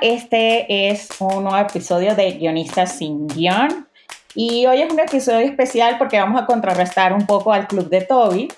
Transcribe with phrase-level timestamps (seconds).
[0.00, 3.88] Este es un nuevo episodio de Guionistas sin guion.
[4.34, 8.02] Y hoy es un episodio especial porque vamos a contrarrestar un poco al club de
[8.02, 8.48] Toby.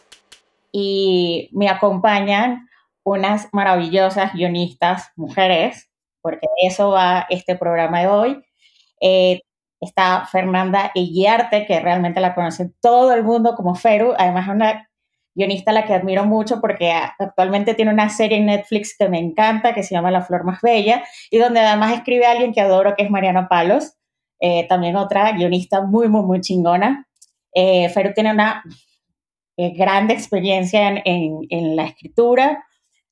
[0.70, 2.68] Y me acompañan
[3.04, 8.44] unas maravillosas guionistas mujeres, porque de eso va este programa de hoy.
[9.00, 9.40] Eh,
[9.80, 14.14] está Fernanda Eguiarte, que realmente la conoce todo el mundo como Feru.
[14.16, 14.90] Además, es una
[15.34, 19.74] guionista la que admiro mucho porque actualmente tiene una serie en Netflix que me encanta,
[19.74, 22.94] que se llama La Flor Más Bella, y donde además escribe a alguien que adoro,
[22.96, 23.94] que es Mariana Palos,
[24.40, 27.06] eh, también otra guionista muy, muy, muy chingona.
[27.54, 28.62] Eh, Feru tiene una
[29.56, 32.64] eh, grande experiencia en, en, en, la escritura,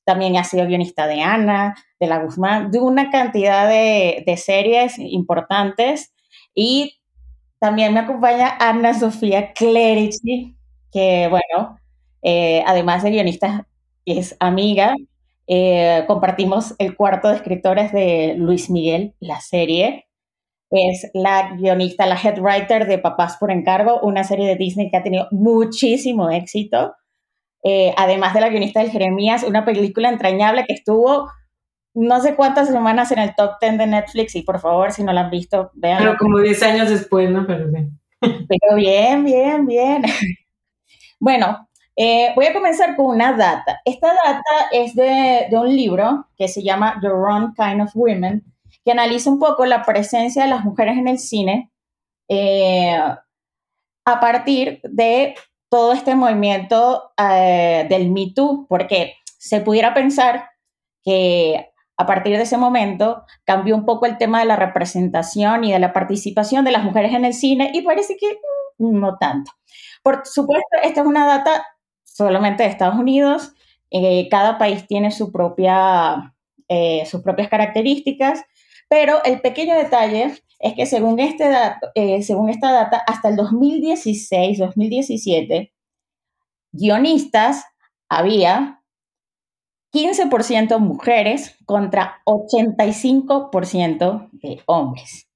[0.03, 4.97] también ha sido guionista de Ana, de La Guzmán, de una cantidad de, de series
[4.97, 6.13] importantes,
[6.53, 6.99] y
[7.59, 10.57] también me acompaña Ana Sofía Clerici,
[10.91, 11.77] que bueno,
[12.21, 13.67] eh, además de guionista,
[14.05, 14.95] es amiga.
[15.47, 20.07] Eh, compartimos el cuarto de escritores de Luis Miguel, la serie.
[20.69, 24.97] Es la guionista, la head writer de Papás por Encargo, una serie de Disney que
[24.97, 26.93] ha tenido muchísimo éxito.
[27.63, 31.27] Eh, además de la guionista del Jeremías, una película entrañable que estuvo
[31.93, 35.11] no sé cuántas semanas en el top 10 de Netflix y por favor, si no
[35.11, 35.99] la han visto, vean.
[35.99, 37.45] Pero como 10 años después, ¿no?
[37.45, 37.99] Pero bien.
[38.21, 40.03] Pero bien, bien, bien.
[41.23, 43.81] Bueno, eh, voy a comenzar con una data.
[43.85, 48.43] Esta data es de, de, un libro que se llama The Wrong Kind of Women,
[48.83, 51.71] que analiza un poco la presencia de las mujeres en el cine
[52.29, 52.97] eh,
[54.05, 55.35] a partir de
[55.69, 60.49] todo este movimiento eh, del Me Too, porque se pudiera pensar
[61.03, 65.71] que a partir de ese momento cambió un poco el tema de la representación y
[65.71, 68.39] de la participación de las mujeres en el cine y parece que
[68.79, 69.51] mm, no tanto.
[70.03, 71.65] Por supuesto, esta es una data
[72.13, 73.53] solamente de Estados Unidos.
[73.89, 76.33] Eh, cada país tiene su propia,
[76.67, 78.43] eh, sus propias características,
[78.89, 83.37] pero el pequeño detalle es que según, este dato, eh, según esta data, hasta el
[83.37, 85.71] 2016-2017,
[86.71, 87.65] guionistas
[88.07, 88.81] había
[89.93, 95.27] 15% mujeres contra 85% de hombres.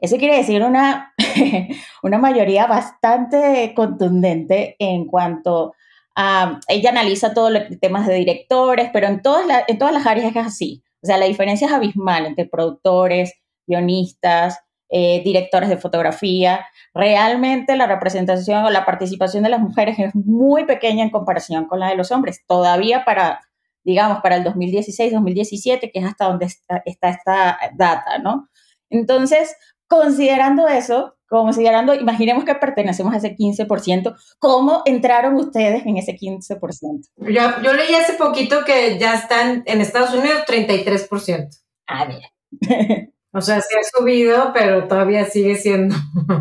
[0.00, 1.14] Eso quiere decir una,
[2.02, 5.74] una mayoría bastante contundente en cuanto
[6.20, 10.36] Uh, ella analiza todos los temas de directores, pero en todas, en todas las áreas
[10.36, 10.84] es así.
[11.02, 13.32] O sea, la diferencia es abismal entre productores,
[13.66, 14.58] guionistas,
[14.90, 16.66] eh, directores de fotografía.
[16.92, 21.80] Realmente la representación o la participación de las mujeres es muy pequeña en comparación con
[21.80, 22.44] la de los hombres.
[22.46, 23.40] Todavía para,
[23.82, 28.50] digamos, para el 2016-2017, que es hasta donde está esta data, ¿no?
[28.90, 36.16] Entonces, considerando eso, considerando, imaginemos que pertenecemos a ese 15%, ¿cómo entraron ustedes en ese
[36.16, 37.08] 15%?
[37.18, 41.48] Yo, yo leí hace poquito que ya están en Estados Unidos 33%.
[41.86, 43.12] Ah, bien.
[43.32, 45.94] o sea, se ha subido, pero todavía sigue siendo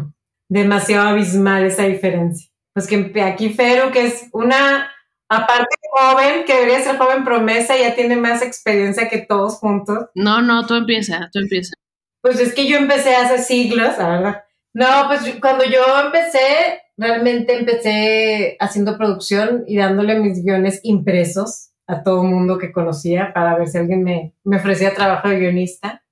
[0.50, 2.50] demasiado abismal esa diferencia.
[2.74, 4.90] Pues que aquí Feru, que es una,
[5.30, 10.08] aparte joven, que debería ser joven promesa, ya tiene más experiencia que todos juntos.
[10.16, 11.74] No, no, tú empieza, tú empieza.
[12.22, 14.44] Pues es que yo empecé hace siglos, la verdad.
[14.74, 22.04] No, pues cuando yo empecé, realmente empecé haciendo producción y dándole mis guiones impresos a
[22.04, 26.04] todo mundo que conocía para ver si alguien me, me ofrecía trabajo de guionista.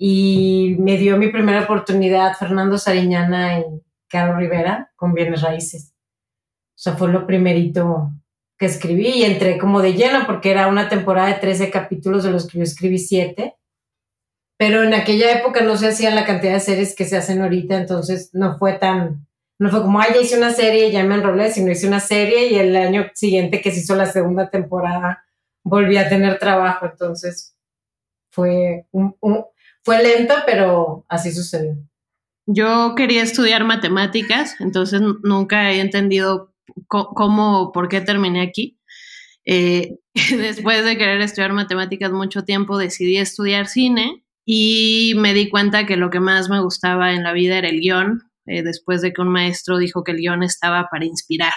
[0.00, 3.64] Y me dio mi primera oportunidad Fernando Sariñana y
[4.08, 5.94] Caro Rivera con Bienes Raíces.
[6.78, 8.12] O sea, fue lo primerito
[8.58, 12.30] que escribí y entré como de lleno porque era una temporada de 13 capítulos de
[12.30, 13.57] los que yo escribí 7
[14.58, 17.76] pero en aquella época no se hacían la cantidad de series que se hacen ahorita,
[17.76, 19.26] entonces no fue tan,
[19.58, 22.00] no fue como, ay, ya hice una serie y ya me enrolé, sino hice una
[22.00, 25.24] serie y el año siguiente que se hizo la segunda temporada
[25.62, 27.56] volví a tener trabajo, entonces
[28.30, 29.14] fue, un,
[29.84, 31.76] fue lento, pero así sucedió.
[32.46, 36.52] Yo quería estudiar matemáticas, entonces nunca he entendido
[36.88, 38.80] cómo, por qué terminé aquí.
[39.44, 39.98] Eh,
[40.36, 45.98] después de querer estudiar matemáticas mucho tiempo, decidí estudiar cine y me di cuenta que
[45.98, 49.20] lo que más me gustaba en la vida era el guion, eh, después de que
[49.20, 51.52] un maestro dijo que el guion estaba para inspirar.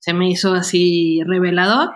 [0.00, 1.92] Se me hizo así revelador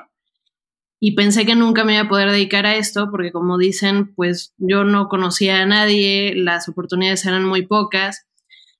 [1.01, 4.55] y pensé que nunca me iba a poder dedicar a esto porque como dicen, pues
[4.57, 8.25] yo no conocía a nadie, las oportunidades eran muy pocas.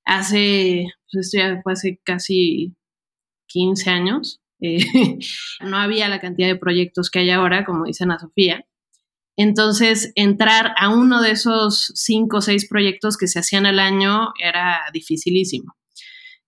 [0.05, 2.77] Hace, pues esto ya fue hace casi
[3.47, 4.77] 15 años, eh,
[5.65, 8.65] no había la cantidad de proyectos que hay ahora, como dicen a Sofía.
[9.41, 14.33] Entonces, entrar a uno de esos cinco o seis proyectos que se hacían al año
[14.37, 15.77] era dificilísimo.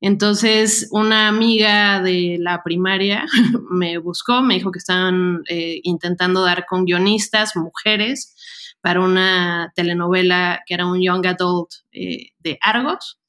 [0.02, 3.26] Entonces, una amiga de la primaria
[3.72, 8.36] me buscó, me dijo que estaban eh, intentando dar con guionistas, mujeres,
[8.82, 13.22] para una telenovela que era un young adult eh, de Argos.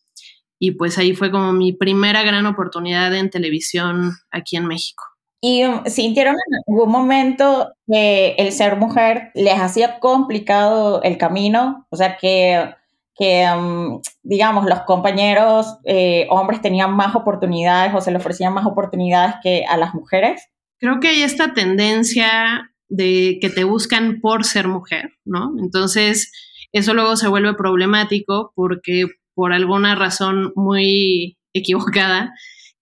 [0.59, 5.12] Y pues ahí fue como mi primera gran oportunidad en televisión aquí en México.
[5.45, 11.87] ¿Y um, sintieron en algún momento que el ser mujer les hacía complicado el camino?
[11.91, 12.75] O sea, que
[13.17, 18.67] que, mm, digamos, los compañeros eh, hombres tenían más oportunidades o se les ofrecían más
[18.67, 20.49] oportunidades que a las mujeres?
[20.79, 25.53] Creo que hay esta tendencia de que te buscan por ser mujer, ¿no?
[25.61, 26.33] Entonces,
[26.73, 32.33] eso luego se vuelve problemático porque por alguna razón muy equivocada,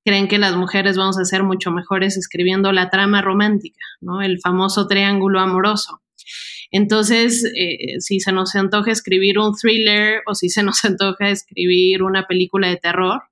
[0.05, 4.23] creen que las mujeres vamos a ser mucho mejores escribiendo la trama romántica, ¿no?
[4.23, 6.01] El famoso triángulo amoroso.
[6.71, 12.03] Entonces, eh, si se nos antoja escribir un thriller o si se nos antoja escribir
[12.03, 13.23] una película de terror,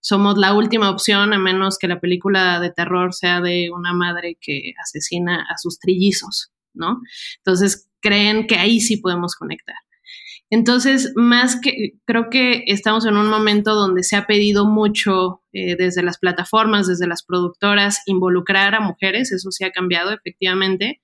[0.00, 4.38] somos la última opción a menos que la película de terror sea de una madre
[4.40, 7.00] que asesina a sus trillizos, ¿no?
[7.38, 9.76] Entonces, creen que ahí sí podemos conectar.
[10.50, 15.76] Entonces, más que creo que estamos en un momento donde se ha pedido mucho eh,
[15.76, 21.02] desde las plataformas, desde las productoras, involucrar a mujeres, eso sí ha cambiado efectivamente,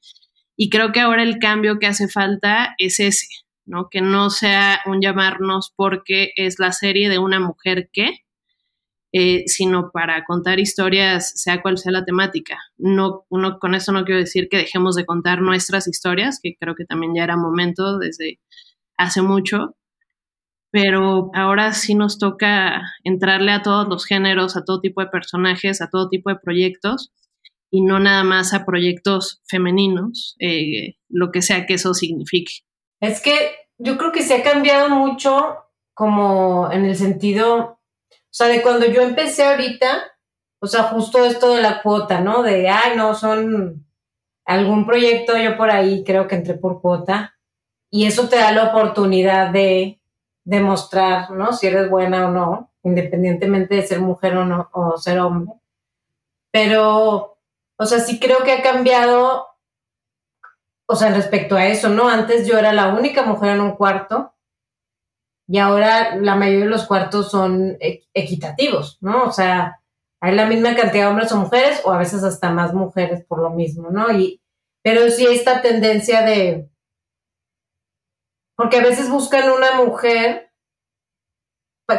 [0.56, 3.26] y creo que ahora el cambio que hace falta es ese,
[3.66, 3.88] ¿no?
[3.90, 8.20] Que no sea un llamarnos porque es la serie de una mujer que,
[9.12, 12.58] eh, sino para contar historias, sea cual sea la temática.
[12.78, 13.26] No,
[13.60, 17.14] con eso no quiero decir que dejemos de contar nuestras historias, que creo que también
[17.14, 18.40] ya era momento desde
[18.96, 19.76] hace mucho,
[20.70, 25.80] pero ahora sí nos toca entrarle a todos los géneros, a todo tipo de personajes,
[25.80, 27.12] a todo tipo de proyectos
[27.70, 32.62] y no nada más a proyectos femeninos, eh, lo que sea que eso signifique.
[33.00, 35.56] Es que yo creo que se ha cambiado mucho
[35.92, 37.78] como en el sentido, o
[38.30, 40.02] sea, de cuando yo empecé ahorita,
[40.60, 42.42] o sea, justo esto de la cuota, ¿no?
[42.42, 43.86] De, ay, no, son
[44.44, 47.33] algún proyecto yo por ahí creo que entré por cuota
[47.94, 50.00] y eso te da la oportunidad de
[50.44, 51.52] demostrar, ¿no?
[51.52, 55.54] Si eres buena o no, independientemente de ser mujer o no, o ser hombre.
[56.50, 57.34] Pero
[57.76, 59.46] o sea, sí creo que ha cambiado,
[60.86, 62.08] o sea, respecto a eso, ¿no?
[62.08, 64.34] Antes yo era la única mujer en un cuarto
[65.46, 69.22] y ahora la mayoría de los cuartos son e-, equitativos, ¿no?
[69.24, 69.80] O sea,
[70.20, 73.40] hay la misma cantidad de hombres o mujeres o a veces hasta más mujeres por
[73.40, 74.10] lo mismo, ¿no?
[74.12, 74.40] Y,
[74.82, 76.68] pero sí esta tendencia de,
[78.56, 80.52] porque a veces buscan una mujer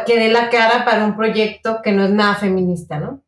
[0.06, 3.22] que dé la cara para un proyecto que no es nada feminista, ¿no?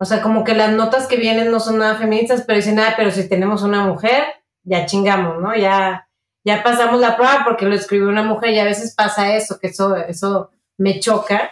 [0.00, 2.94] O sea, como que las notas que vienen no son nada feministas, pero dicen, ah,
[2.96, 4.24] pero si tenemos una mujer,
[4.62, 5.56] ya chingamos, ¿no?
[5.56, 6.08] Ya,
[6.44, 9.68] ya pasamos la prueba porque lo escribió una mujer y a veces pasa eso, que
[9.68, 11.50] eso, eso me choca.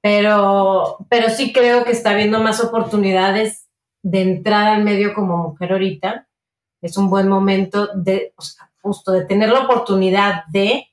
[0.00, 3.68] Pero, pero sí creo que está habiendo más oportunidades
[4.04, 6.28] de entrar al medio como mujer ahorita.
[6.80, 10.88] Es un buen momento de, o sea, justo de tener la oportunidad de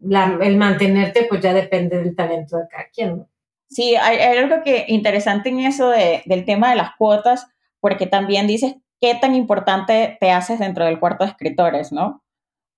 [0.00, 3.26] el mantenerte, pues ya depende del talento de cada quien.
[3.68, 7.46] Sí, hay, algo que interesante en eso del tema de las cuotas,
[7.80, 12.22] porque también dices qué tan importante te haces dentro del cuarto de escritores, ¿no?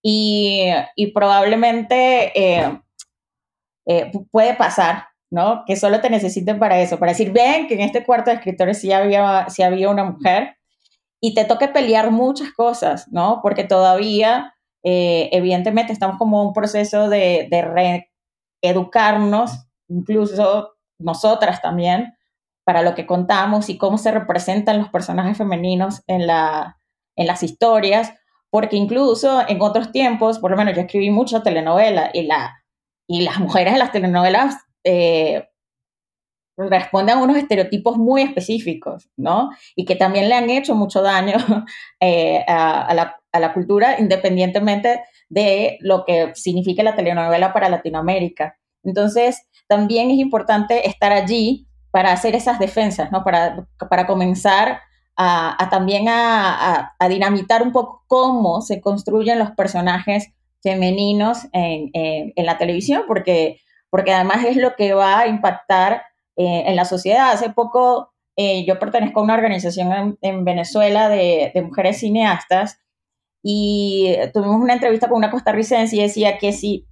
[0.02, 0.70] Y,
[1.12, 2.80] probablemente eh,
[3.86, 5.64] eh, puede pasar, ¿no?
[5.66, 8.78] Que solo te necesiten para eso, para decir, ven que en este cuarto de escritores
[8.78, 10.55] sí había, sí había una mujer
[11.20, 13.40] y te toque pelear muchas cosas, ¿no?
[13.42, 14.54] Porque todavía,
[14.84, 18.00] eh, evidentemente, estamos como en un proceso de, de
[18.62, 22.14] reeducarnos, incluso nosotras también,
[22.64, 26.78] para lo que contamos y cómo se representan los personajes femeninos en, la,
[27.16, 28.12] en las historias,
[28.50, 32.62] porque incluso en otros tiempos, por lo menos yo escribí mucha telenovela y, la,
[33.08, 35.48] y las mujeres en las telenovelas eh,
[36.56, 39.50] responden a unos estereotipos muy específicos, ¿no?
[39.74, 41.36] Y que también le han hecho mucho daño
[42.00, 48.56] eh, a, la, a la cultura, independientemente de lo que signifique la telenovela para Latinoamérica.
[48.82, 53.24] Entonces, también es importante estar allí para hacer esas defensas, ¿no?
[53.24, 54.80] Para, para comenzar
[55.16, 60.32] a, también a, dinamitar un poco cómo se construyen los personajes
[60.62, 61.90] femeninos en,
[62.36, 63.60] la televisión, porque,
[63.90, 66.02] porque además es lo que va a impactar
[66.36, 67.30] eh, en la sociedad.
[67.30, 72.78] Hace poco eh, yo pertenezco a una organización en, Venezuela de, mujeres cineastas
[73.42, 76.86] y tuvimos una entrevista con una costarricense y decía que si,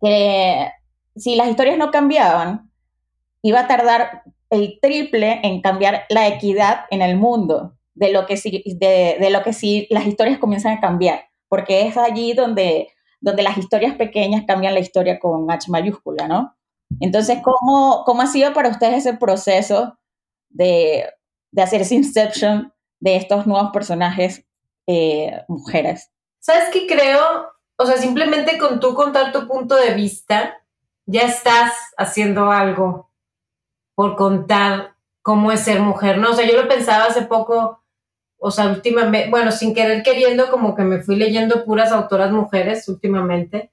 [0.00, 0.70] que
[1.14, 2.70] si las historias no cambiaban,
[3.42, 8.36] iba a tardar el triple en cambiar la equidad en el mundo de lo que
[8.36, 12.88] si, de, de lo que si las historias comienzan a cambiar, porque es allí donde,
[13.20, 16.56] donde las historias pequeñas cambian la historia con H mayúscula, ¿no?
[17.00, 19.98] Entonces, ¿cómo, cómo ha sido para ustedes ese proceso
[20.50, 21.06] de,
[21.50, 24.44] de hacer ese inception de estos nuevos personajes
[24.86, 26.10] eh, mujeres?
[26.40, 27.48] ¿Sabes qué creo?
[27.76, 30.62] O sea, simplemente con tú contar tu punto de vista,
[31.06, 33.10] ya estás haciendo algo
[33.94, 36.30] por contar cómo es ser mujer, ¿no?
[36.30, 37.82] O sea, yo lo pensaba hace poco,
[38.38, 42.88] o sea, últimamente, bueno, sin querer queriendo, como que me fui leyendo puras autoras mujeres
[42.88, 43.72] últimamente,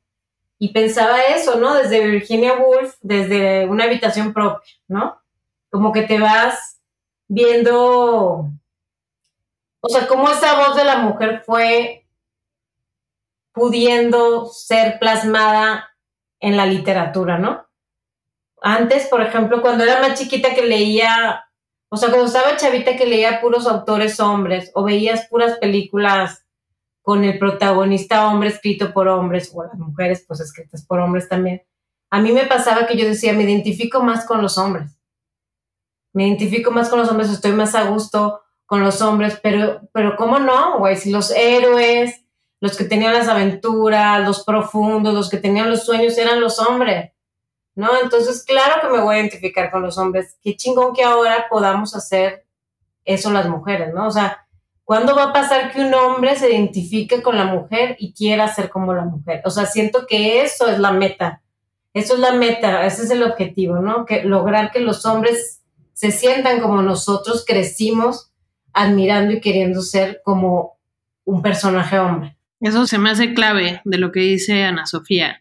[0.64, 1.74] y pensaba eso, ¿no?
[1.74, 5.20] Desde Virginia Woolf, desde una habitación propia, ¿no?
[5.72, 6.80] Como que te vas
[7.28, 8.48] viendo,
[9.80, 12.06] o sea, cómo esa voz de la mujer fue
[13.52, 15.90] pudiendo ser plasmada
[16.40, 17.66] en la literatura, ¿no?
[18.62, 21.44] Antes, por ejemplo, cuando era más chiquita que leía,
[21.90, 26.46] o sea, cuando estaba chavita que leía puros autores hombres o veías puras películas
[27.02, 31.64] con el protagonista hombre escrito por hombres o las mujeres pues escritas por hombres también.
[32.10, 34.98] A mí me pasaba que yo decía, me identifico más con los hombres.
[36.14, 40.16] Me identifico más con los hombres, estoy más a gusto con los hombres, pero, pero
[40.18, 40.98] ¿cómo no, güey?
[40.98, 42.26] Si los héroes,
[42.60, 47.12] los que tenían las aventuras, los profundos, los que tenían los sueños eran los hombres.
[47.76, 47.90] ¿no?
[48.02, 50.38] Entonces, claro que me voy a identificar con los hombres.
[50.44, 52.46] Qué chingón que ahora podamos hacer
[53.06, 54.08] eso las mujeres, ¿no?
[54.08, 54.48] O sea,
[54.92, 58.70] ¿cuándo va a pasar que un hombre se identifique con la mujer y quiera ser
[58.70, 59.42] como la mujer?
[59.46, 61.42] O sea, siento que eso es la meta.
[61.94, 64.06] Eso es la meta, ese es el objetivo, ¿no?
[64.06, 65.62] Que lograr que los hombres
[65.94, 68.34] se sientan como nosotros crecimos
[68.74, 70.78] admirando y queriendo ser como
[71.24, 72.38] un personaje hombre.
[72.60, 75.41] Eso se me hace clave de lo que dice Ana Sofía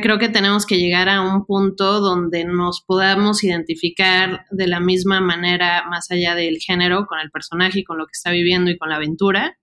[0.00, 5.20] creo que tenemos que llegar a un punto donde nos podamos identificar de la misma
[5.20, 8.78] manera, más allá del género, con el personaje y con lo que está viviendo y
[8.78, 9.58] con la aventura.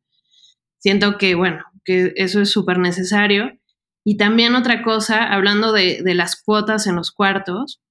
[0.78, 3.52] Siento que, bueno, que eso es súper necesario.
[4.06, 7.82] Y también otra cosa, hablando de, de las cuotas en los cuartos,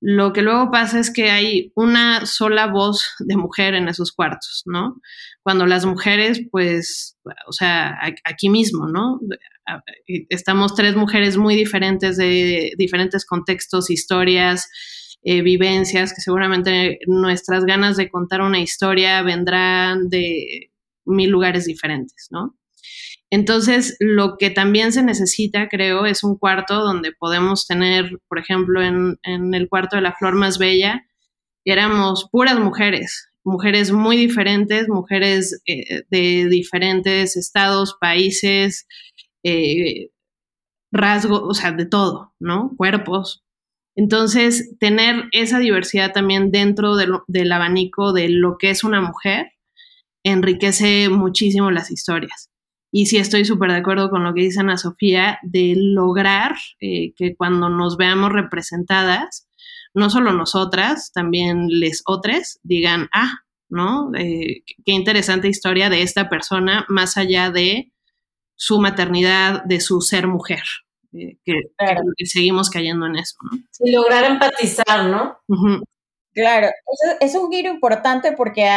[0.00, 4.62] lo que luego pasa es que hay una sola voz de mujer en esos cuartos,
[4.66, 5.00] ¿no?
[5.42, 9.20] Cuando las mujeres, pues, o sea, aquí mismo, ¿no?
[10.28, 14.68] Estamos tres mujeres muy diferentes de diferentes contextos, historias,
[15.22, 20.70] eh, vivencias, que seguramente nuestras ganas de contar una historia vendrán de
[21.04, 22.56] mil lugares diferentes, ¿no?
[23.30, 28.80] Entonces, lo que también se necesita, creo, es un cuarto donde podemos tener, por ejemplo,
[28.82, 29.18] en,
[29.54, 31.04] el cuarto de la flor más bella,
[31.64, 38.86] éramos puras mujeres, mujeres muy diferentes, mujeres eh, de diferentes estados, países,
[39.42, 40.10] eh,
[40.92, 42.72] rasgos, o sea, de todo, ¿no?
[42.76, 43.44] Cuerpos.
[43.96, 49.52] Entonces, tener esa diversidad también dentro del abanico de lo que es una mujer
[50.22, 52.50] enriquece muchísimo las historias.
[52.92, 57.12] Y sí estoy súper de acuerdo con lo que dice Ana Sofía, de lograr eh,
[57.14, 59.48] que cuando nos veamos representadas,
[59.94, 64.10] no solo nosotras, también les otras digan, ah, ¿no?
[64.14, 67.92] Eh, qué interesante historia de esta persona, más allá de
[68.56, 70.64] su maternidad, de su ser mujer.
[71.12, 73.58] Eh, que, seguimos cayendo en eso, ¿no?
[73.80, 75.38] Y lograr empatizar, ¿no?
[76.34, 78.68] Claro, eso, es un giro importante porque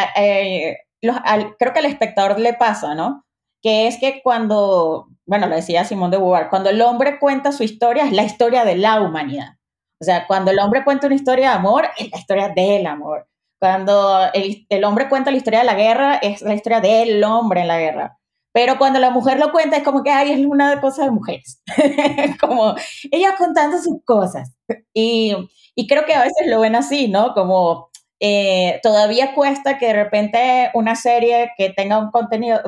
[1.01, 3.25] creo que al espectador le pasa, ¿no?
[3.61, 7.63] que es que cuando, bueno, lo decía Simón de Beauvoir, cuando el hombre cuenta su
[7.63, 9.55] historia es la historia de la humanidad.
[10.01, 13.27] O sea, cuando el hombre cuenta una historia de amor, es la historia del amor.
[13.59, 17.61] Cuando el, el hombre cuenta la historia de la guerra, es la historia del hombre
[17.61, 18.18] en la guerra.
[18.51, 21.61] Pero cuando la mujer lo cuenta, es como que, ay, es una cosa de mujeres.
[22.39, 22.75] como
[23.11, 24.55] ella contando sus cosas.
[24.93, 25.35] Y,
[25.75, 27.33] y, creo que a veces lo ven así, ¿no?
[27.33, 27.89] Como
[28.19, 32.59] eh, todavía cuesta que de repente una serie que tenga un contenido,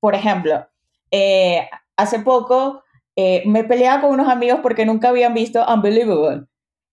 [0.00, 0.66] por ejemplo,
[1.10, 2.82] eh, hace poco
[3.16, 6.46] eh, me peleaba con unos amigos porque nunca habían visto Unbelievable.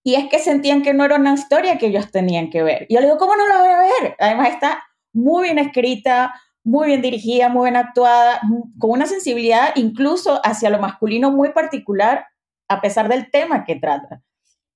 [0.03, 2.85] Y es que sentían que no era una historia que ellos tenían que ver.
[2.89, 4.15] Y yo le digo, ¿cómo no la voy a ver?
[4.19, 4.83] Además está
[5.13, 6.33] muy bien escrita,
[6.63, 8.41] muy bien dirigida, muy bien actuada,
[8.79, 12.25] con una sensibilidad incluso hacia lo masculino muy particular,
[12.67, 14.21] a pesar del tema que trata.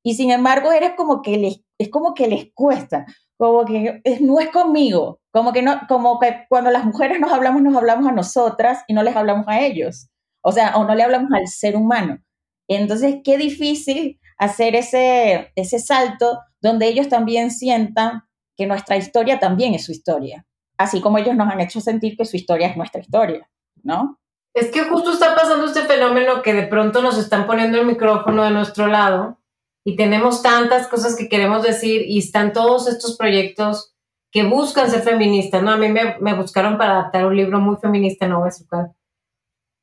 [0.03, 3.05] Y sin embargo, eres como que les, es como que les cuesta
[3.37, 7.61] como que no es conmigo, como que no, como que cuando las mujeres nos hablamos,
[7.61, 10.09] nos hablamos a nosotras y no les hablamos a ellos,
[10.41, 12.19] o sea, o no le hablamos al ser humano.
[12.67, 18.23] Entonces, qué difícil hacer ese, ese salto donde ellos también sientan
[18.57, 20.45] que nuestra historia también es su historia,
[20.77, 23.49] así como ellos nos han hecho sentir que su historia es nuestra historia,
[23.83, 24.19] ¿no?
[24.53, 28.43] Es que justo está pasando este fenómeno que de pronto nos están poniendo el micrófono
[28.43, 29.37] de nuestro lado
[29.85, 33.95] y tenemos tantas cosas que queremos decir y están todos estos proyectos
[34.31, 35.71] que buscan ser feministas, ¿no?
[35.71, 38.91] A mí me, buscaron para adaptar un libro muy feminista, no voy a explicar.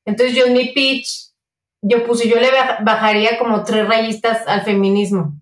[0.05, 1.33] Entonces yo en mi pitch,
[1.83, 2.49] yo puse, yo le
[2.83, 5.41] bajaría como tres rayitas al feminismo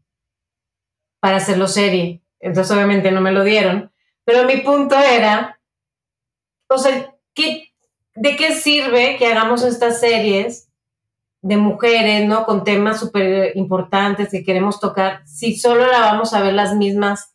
[1.20, 2.22] para hacerlo serie.
[2.40, 3.89] Entonces obviamente no me lo dieron.
[4.30, 5.60] Pero mi punto era,
[6.68, 7.74] o sea, ¿qué,
[8.14, 10.70] ¿de qué sirve que hagamos estas series
[11.42, 12.44] de mujeres, ¿no?
[12.46, 17.34] Con temas súper importantes que queremos tocar, si solo la vamos a ver las mismas,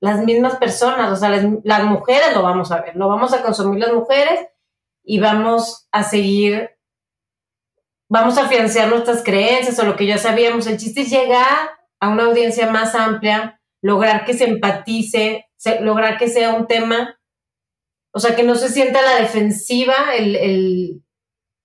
[0.00, 3.40] las mismas personas, o sea, las, las mujeres lo vamos a ver, lo vamos a
[3.40, 4.48] consumir las mujeres
[5.04, 6.70] y vamos a seguir,
[8.08, 10.66] vamos a financiar nuestras creencias o lo que ya sabíamos.
[10.66, 15.46] El chiste es llegar a una audiencia más amplia, lograr que se empatice,
[15.80, 17.18] lograr que sea un tema,
[18.12, 21.02] o sea, que no se sienta la defensiva el,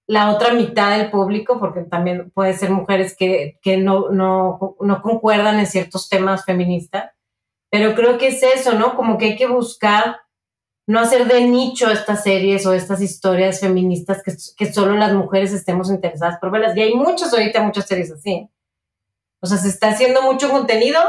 [0.07, 5.59] la otra mitad del público, porque también puede ser mujeres que, no, no, no concuerdan
[5.59, 7.11] en ciertos temas feministas,
[7.71, 8.95] pero creo que es eso, ¿no?
[8.95, 10.17] Como que hay que buscar
[10.87, 15.51] no hacer de nicho estas series o estas historias feministas que, que, solo las mujeres
[15.51, 16.77] estemos interesadas por verlas.
[16.77, 18.47] Y hay muchas ahorita, muchas series así.
[19.41, 20.99] O sea, se está haciendo mucho contenido.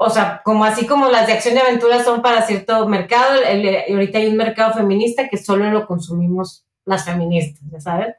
[0.00, 3.92] O sea, como así como las de acción y aventura son para cierto mercado, y
[3.92, 8.14] ahorita hay un mercado feminista que solo lo consumimos las feministas, ¿ya sabes?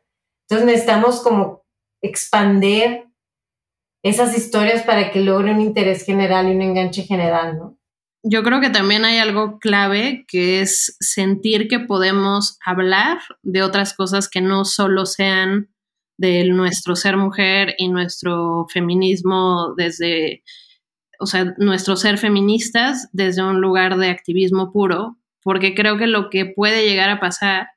[0.48, 1.64] Entonces necesitamos como
[2.02, 3.06] expander
[4.04, 7.78] esas historias para que logre un interés general y un enganche general, ¿no?
[8.24, 13.94] Yo creo que también hay algo clave que es sentir que podemos hablar de otras
[13.94, 15.70] cosas que no solo sean
[16.18, 20.44] de nuestro ser mujer y nuestro feminismo desde,
[21.20, 26.30] o sea, nuestro ser feministas desde un lugar de activismo puro, porque creo que lo
[26.30, 27.68] que puede llegar a pasar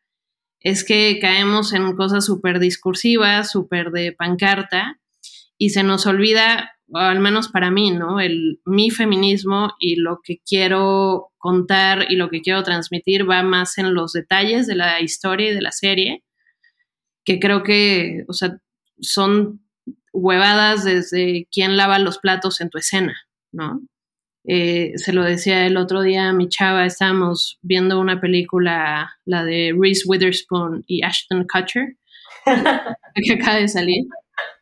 [0.61, 5.01] es que caemos en cosas súper discursivas, súper de pancarta,
[5.59, 8.21] y se nos olvida al menos para mí, ¿no?
[8.21, 13.79] El, mi feminismo y lo que quiero contar y lo que quiero transmitir va más
[13.79, 16.23] en los detalles de la historia y de la serie,
[17.25, 18.59] que creo que, o sea,
[19.01, 19.63] son
[20.13, 23.17] huevadas desde quién lava los platos en tu escena,
[23.53, 23.81] ¿no?
[24.45, 29.45] Eh, se lo decía el otro día a mi chava, estábamos viendo una película, la
[29.45, 31.97] de Reese Witherspoon y Ashton Kutcher,
[33.15, 34.05] que acaba de salir.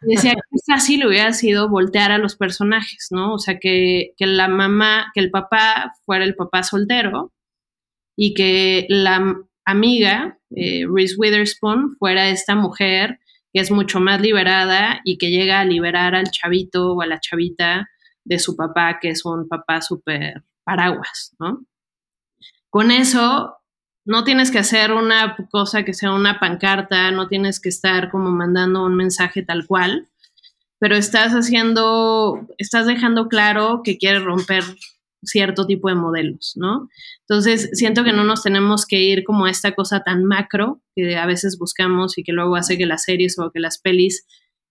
[0.03, 3.35] Decía que fácil hubiera sido voltear a los personajes, ¿no?
[3.35, 7.33] O sea, que, la mamá, que el papá fuera el papá soltero
[8.17, 13.19] y que la amiga, eh, Reese Witherspoon, fuera esta mujer
[13.53, 17.21] que es mucho más liberada y que llega a liberar al chavito o a la
[17.21, 17.89] chavita
[18.31, 21.67] de su papá, que es un papá súper paraguas, ¿no?
[22.71, 23.57] Con eso
[24.07, 28.31] no tienes que hacer una cosa que sea una pancarta, no tienes que estar como
[28.31, 30.09] mandando un mensaje tal cual,
[30.79, 34.63] pero estás haciendo, estás dejando claro que quieres romper
[35.25, 36.89] cierto tipo de modelos, ¿no?
[37.29, 41.17] Entonces, siento que no nos tenemos que ir como a esta cosa tan macro que
[41.17, 44.25] a veces buscamos y que luego hace que las series o que las pelis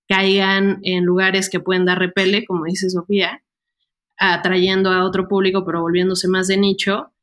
[0.08, 3.44] caigan en lugares que pueden dar repele, como dice Sofía,
[4.20, 7.14] atrayendo a otro público, pero volviéndose más de nicho,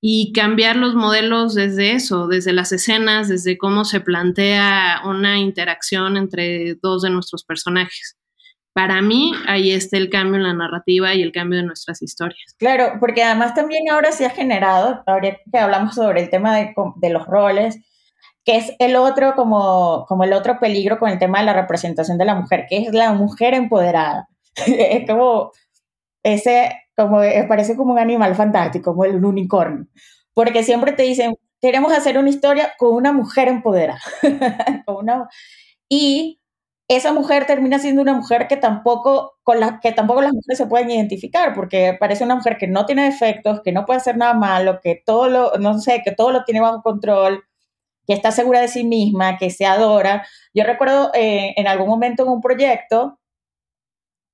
[0.00, 6.16] y cambiar los modelos desde eso, desde las escenas, desde cómo se plantea una interacción
[6.16, 8.16] entre dos de nuestros personajes.
[8.72, 12.54] Para mí, ahí está el cambio en la narrativa y el cambio de nuestras historias.
[12.58, 16.74] Claro, porque además también ahora se ha generado, ahora que hablamos sobre el tema de,
[16.96, 17.80] de los roles,
[18.44, 22.18] que es el otro, como, como el otro peligro con el tema de la representación
[22.18, 24.28] de la mujer, que es la mujer empoderada.
[24.54, 25.50] es como
[26.22, 29.86] ese como eh, parece como un animal fantástico, como el unicornio,
[30.34, 34.00] porque siempre te dicen, queremos hacer una historia con una mujer empoderada.
[35.88, 36.40] y
[36.88, 40.66] esa mujer termina siendo una mujer que tampoco, con la, que tampoco las mujeres se
[40.66, 44.34] pueden identificar, porque parece una mujer que no tiene defectos, que no puede hacer nada
[44.34, 47.44] malo, que todo lo, no sé, que todo lo tiene bajo control,
[48.06, 50.26] que está segura de sí misma, que se adora.
[50.54, 53.18] Yo recuerdo eh, en algún momento en un proyecto,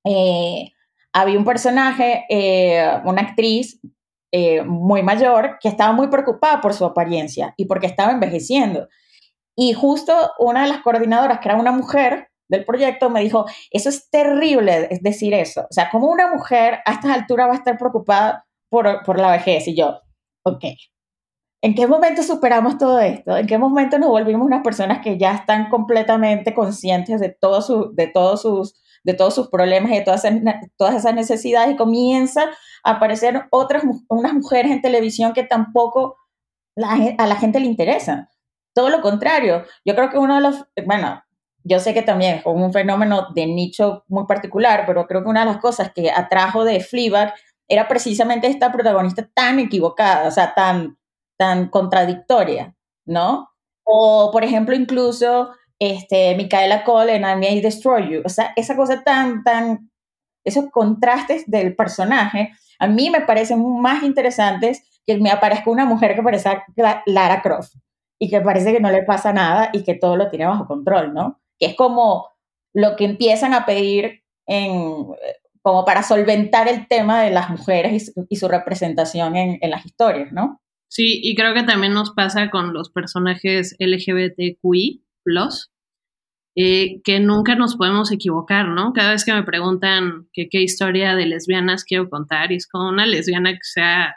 [0.04, 0.73] eh,
[1.14, 3.80] había un personaje, eh, una actriz
[4.32, 8.88] eh, muy mayor, que estaba muy preocupada por su apariencia y porque estaba envejeciendo.
[9.56, 13.88] Y justo una de las coordinadoras, que era una mujer del proyecto, me dijo, eso
[13.88, 15.62] es terrible decir eso.
[15.62, 19.30] O sea, como una mujer a estas alturas va a estar preocupada por, por la
[19.30, 19.68] vejez?
[19.68, 20.00] Y yo,
[20.44, 20.64] ok.
[21.62, 23.36] ¿En qué momento superamos todo esto?
[23.36, 27.94] ¿En qué momento nos volvimos unas personas que ya están completamente conscientes de, todo su,
[27.94, 28.74] de todos sus
[29.04, 30.24] de todos sus problemas y de todas
[30.76, 32.50] todas esas necesidades y comienza
[32.82, 36.16] a aparecer otras, unas mujeres en televisión que tampoco
[36.82, 38.30] a la gente le interesa.
[38.74, 41.22] Todo lo contrario, yo creo que uno de los, bueno,
[41.62, 45.40] yo sé que también es un fenómeno de nicho muy particular, pero creo que una
[45.40, 47.34] de las cosas que atrajo de Fleabag
[47.68, 50.98] era precisamente esta protagonista tan equivocada, o sea, tan,
[51.38, 52.74] tan contradictoria,
[53.06, 53.48] ¿no?
[53.84, 58.76] O, por ejemplo, incluso este, Micaela Cole en I May Destroy You, o sea, esa
[58.76, 59.90] cosa tan, tan,
[60.44, 66.14] esos contrastes del personaje, a mí me parecen más interesantes que me aparezca una mujer
[66.14, 66.62] que parece
[67.06, 67.74] Lara Croft
[68.18, 71.12] y que parece que no le pasa nada y que todo lo tiene bajo control,
[71.12, 71.40] ¿no?
[71.58, 72.28] Que es como
[72.72, 75.06] lo que empiezan a pedir en,
[75.62, 80.32] como para solventar el tema de las mujeres y su, representación en, en, las historias,
[80.32, 80.60] ¿no?
[80.88, 85.03] Sí, y creo que también nos pasa con los personajes LGBTQI,
[86.56, 88.92] eh, que nunca nos podemos equivocar, ¿no?
[88.92, 93.06] Cada vez que me preguntan qué historia de lesbianas quiero contar, y es como una
[93.06, 94.14] lesbiana que sea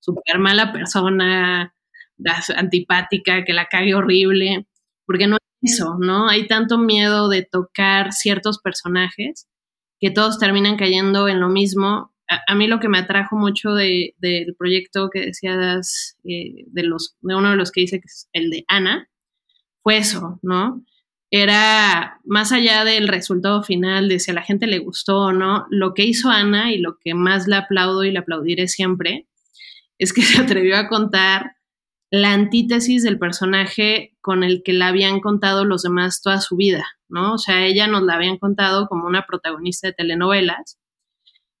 [0.00, 1.74] súper mala persona,
[2.56, 4.66] antipática, que la cague horrible,
[5.06, 6.28] porque no es eso, ¿no?
[6.28, 9.48] Hay tanto miedo de tocar ciertos personajes
[10.00, 12.12] que todos terminan cayendo en lo mismo.
[12.28, 17.34] A, mí lo que me atrajo mucho del proyecto que decías, eh, de, los, de
[17.34, 19.08] uno de los que dice que es el de Ana,
[19.84, 20.82] fue eso, ¿no?
[21.30, 25.66] Era más allá del resultado final, de si a la gente le gustó o no,
[25.70, 29.28] lo que hizo Ana y lo que más le aplaudo y le aplaudiré siempre,
[29.98, 31.56] es que se atrevió a contar
[32.10, 36.86] la antítesis del personaje con el que la habían contado los demás toda su vida,
[37.08, 37.34] ¿no?
[37.34, 40.78] O sea, ella nos la habían contado como una protagonista de telenovelas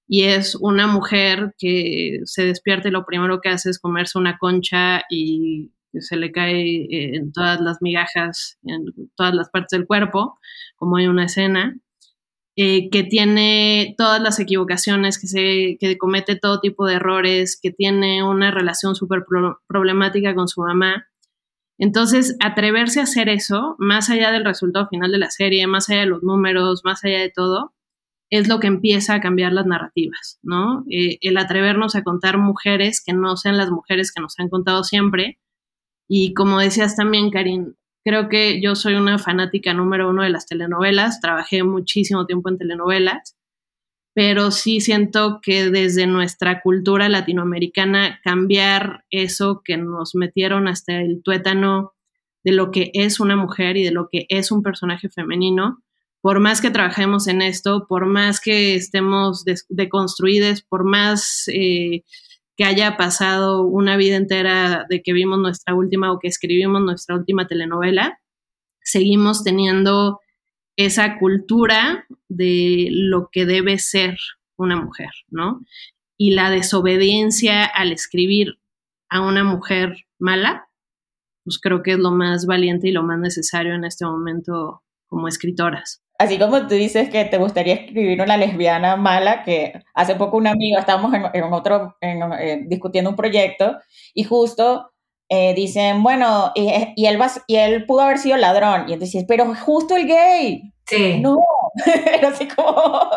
[0.06, 4.38] y es una mujer que se despierta y lo primero que hace es comerse una
[4.38, 9.86] concha y se le cae eh, en todas las migajas, en todas las partes del
[9.86, 10.38] cuerpo,
[10.76, 11.76] como hay una escena.
[12.56, 17.72] Eh, que tiene todas las equivocaciones, que, se, que comete todo tipo de errores, que
[17.72, 19.24] tiene una relación súper
[19.66, 21.08] problemática con su mamá.
[21.78, 26.00] Entonces, atreverse a hacer eso, más allá del resultado final de la serie, más allá
[26.02, 27.74] de los números, más allá de todo,
[28.30, 30.84] es lo que empieza a cambiar las narrativas, ¿no?
[30.90, 34.84] Eh, el atrevernos a contar mujeres que no sean las mujeres que nos han contado
[34.84, 35.38] siempre.
[36.08, 40.46] Y como decías también, Karin, Creo que yo soy una fanática número uno de las
[40.46, 43.34] telenovelas, trabajé muchísimo tiempo en telenovelas,
[44.12, 51.22] pero sí siento que desde nuestra cultura latinoamericana cambiar eso que nos metieron hasta el
[51.22, 51.94] tuétano
[52.44, 55.82] de lo que es una mujer y de lo que es un personaje femenino,
[56.20, 62.02] por más que trabajemos en esto, por más que estemos deconstruidos, por más eh,
[62.56, 67.16] que haya pasado una vida entera de que vimos nuestra última o que escribimos nuestra
[67.16, 68.20] última telenovela,
[68.80, 70.20] seguimos teniendo
[70.76, 74.16] esa cultura de lo que debe ser
[74.56, 75.60] una mujer, ¿no?
[76.16, 78.58] Y la desobediencia al escribir
[79.08, 80.68] a una mujer mala,
[81.44, 85.28] pues creo que es lo más valiente y lo más necesario en este momento como
[85.28, 90.36] escritoras así como tú dices que te gustaría escribir una lesbiana mala, que hace poco
[90.36, 93.78] un amigo, estábamos en, otro, eh, discutiendo un proyecto
[94.14, 94.92] y justo
[95.28, 98.88] eh, dicen, bueno, y, él va, y él pudo haber sido ladrón.
[98.88, 100.72] Y entonces, pero justo el gay.
[100.86, 101.18] Sí.
[101.20, 101.38] No,
[102.06, 103.10] era así como...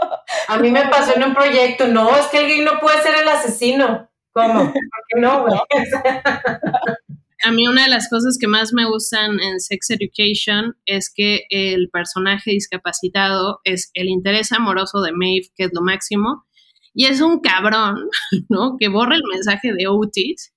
[0.48, 3.14] A mí me pasó en un proyecto, no, es que el gay no puede ser
[3.22, 4.10] el asesino.
[4.34, 4.66] ¿Cómo?
[4.66, 5.46] ¿Por qué no,
[7.44, 11.46] a mí una de las cosas que más me gustan en Sex Education es que
[11.50, 16.46] el personaje discapacitado es el interés amoroso de Maeve, que es lo máximo,
[16.94, 18.10] y es un cabrón,
[18.50, 18.78] ¿no?
[18.80, 20.54] Que borra el mensaje de Otis,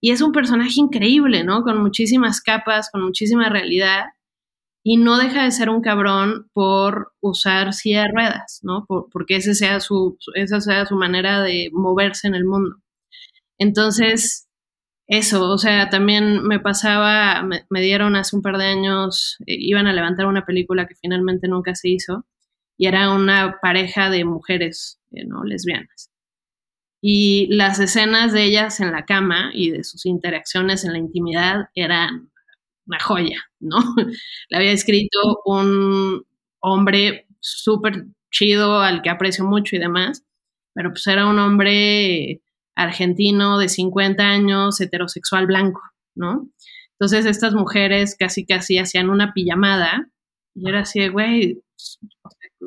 [0.00, 1.62] y es un personaje increíble, ¿no?
[1.62, 4.04] Con muchísimas capas, con muchísima realidad,
[4.88, 8.86] y no deja de ser un cabrón por usar silla de ruedas, ¿no?
[8.86, 12.76] porque ese sea su, esa sea su manera de moverse en el mundo.
[13.58, 14.45] Entonces,
[15.08, 19.86] eso, o sea, también me pasaba, me, dieron hace un par de años, eh, iban
[19.86, 22.26] a levantar una película que finalmente nunca se hizo,
[22.76, 25.44] y era una pareja de mujeres, eh, ¿no?
[25.44, 26.10] Lesbianas.
[27.00, 31.68] Y las escenas de ellas en la cama y de sus interacciones en la intimidad
[31.74, 32.30] eran
[32.86, 33.78] una joya, ¿no?
[34.50, 36.24] La había escrito un
[36.60, 40.24] hombre súper chido al que aprecio mucho y demás,
[40.74, 42.42] pero pues era un hombre
[42.76, 45.82] argentino de 50 años, heterosexual blanco,
[46.14, 46.48] ¿no?
[46.92, 50.08] Entonces estas mujeres casi casi hacían una pijamada
[50.54, 51.62] y era así, güey,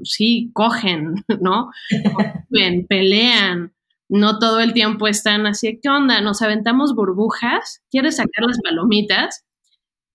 [0.03, 1.71] sí, cogen, ¿no?
[2.13, 3.73] Cogen, pelean,
[4.09, 6.21] no todo el tiempo están así, ¿qué onda?
[6.21, 9.45] Nos aventamos burbujas, ¿quieres sacar las palomitas?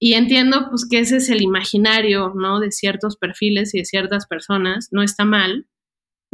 [0.01, 2.61] Y entiendo pues que ese es el imaginario, ¿no?
[2.61, 5.67] De ciertos perfiles y de ciertas personas, no está mal,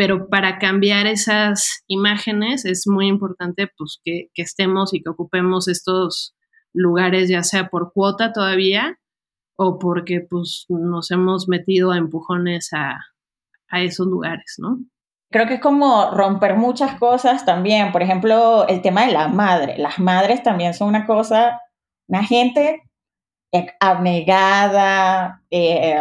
[0.01, 5.69] pero para cambiar esas imágenes es muy importante pues que, que estemos y que ocupemos
[5.69, 6.35] estos
[6.73, 8.99] lugares, ya sea por cuota todavía
[9.59, 12.99] o porque pues nos hemos metido a empujones a,
[13.69, 14.79] a esos lugares, ¿no?
[15.31, 17.93] Creo que es como romper muchas cosas también.
[17.93, 19.77] Por ejemplo, el tema de la madre.
[19.77, 21.61] Las madres también son una cosa,
[22.09, 22.85] una gente
[23.81, 25.43] abnegada.
[25.51, 25.95] Eh,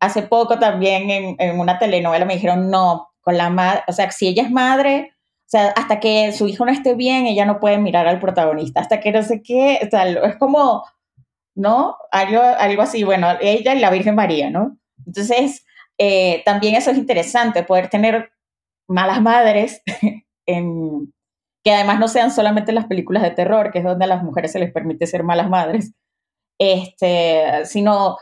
[0.00, 4.10] hace poco también en, en, una telenovela me dijeron, no, con la madre, o sea,
[4.10, 5.12] si ella es madre,
[5.46, 8.80] o sea, hasta que su hijo no esté bien, ella no puede mirar al protagonista,
[8.80, 10.84] hasta que no sé qué, o sea, es como,
[11.54, 11.96] ¿no?
[12.10, 14.78] Algo, algo así, bueno, ella y la Virgen María, ¿no?
[15.06, 15.64] Entonces,
[15.98, 18.32] eh, también eso es interesante, poder tener
[18.88, 19.82] malas madres,
[20.46, 24.52] que además no sean solamente las películas de terror, que es donde a las mujeres
[24.52, 25.94] se les permite ser malas madres,
[26.58, 28.18] este, sino,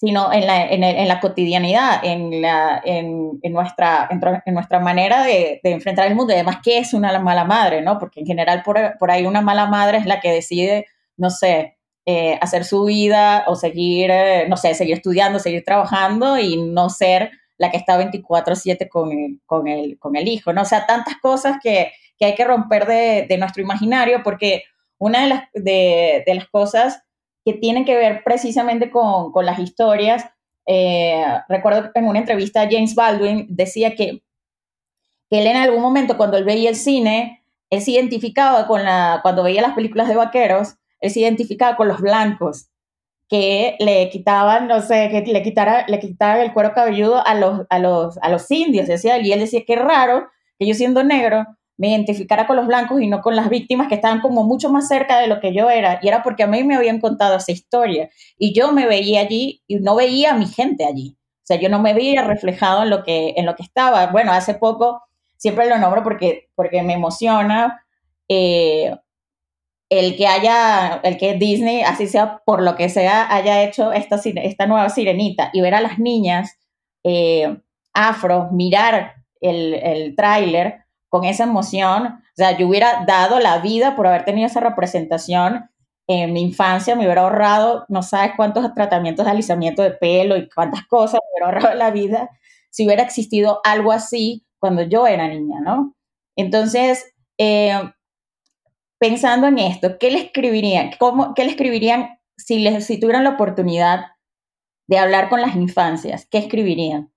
[0.00, 5.24] sino en, la, en, en la cotidianidad, en, la, en, en nuestra, en, nuestra manera
[5.24, 6.32] de, enfrentar el mundo.
[6.32, 7.82] Además, ¿qué es una mala madre?
[7.82, 7.98] ¿no?
[7.98, 11.78] Porque en general por, por ahí una mala madre es la que decide, no sé,
[12.06, 16.90] eh, hacer su vida o seguir, eh, no sé, seguir estudiando, seguir trabajando y no
[16.90, 20.62] ser la que está 24/7 con el, con, el, con el hijo, ¿no?
[20.62, 24.62] O sea, tantas cosas que, que hay que romper de, de, nuestro imaginario porque
[24.96, 27.02] una de las, de, de, las cosas
[27.48, 30.26] que tienen que ver precisamente con, con las historias,
[30.66, 34.22] eh, recuerdo que en una entrevista James Baldwin decía que,
[35.30, 39.20] que él en algún momento cuando él veía el cine, él se identificaba con la,
[39.22, 42.68] cuando veía las películas de vaqueros, él se identificaba con los blancos,
[43.30, 47.62] que le quitaban, no sé, que le, quitara, le quitaban el cuero cabelludo a los,
[47.70, 51.46] a los, a los indios, decía, y él decía, qué raro que yo siendo negro
[51.78, 54.88] me identificara con los blancos y no con las víctimas que estaban como mucho más
[54.88, 57.52] cerca de lo que yo era, y era porque a mí me habían contado esa
[57.52, 61.56] historia, y yo me veía allí y no veía a mi gente allí, o sea,
[61.58, 64.08] yo no me veía reflejado en lo que, en lo que estaba.
[64.08, 65.00] Bueno, hace poco,
[65.38, 67.86] siempre lo nombro porque, porque me emociona,
[68.28, 68.94] eh,
[69.88, 74.16] el que haya, el que Disney, así sea por lo que sea, haya hecho esta,
[74.16, 76.58] esta nueva sirenita y ver a las niñas
[77.04, 77.56] eh,
[77.94, 83.96] afro mirar el, el tráiler con esa emoción, o sea, yo hubiera dado la vida
[83.96, 85.70] por haber tenido esa representación
[86.06, 90.48] en mi infancia, me hubiera ahorrado, no sabes cuántos tratamientos de alisamiento de pelo y
[90.48, 92.30] cuántas cosas, me hubiera ahorrado la vida
[92.70, 95.94] si hubiera existido algo así cuando yo era niña, ¿no?
[96.36, 97.78] Entonces, eh,
[98.98, 100.90] pensando en esto, ¿qué le escribirían?
[100.98, 104.06] ¿Cómo, ¿Qué le escribirían si, les, si tuvieran la oportunidad
[104.88, 106.26] de hablar con las infancias?
[106.30, 107.12] ¿Qué escribirían?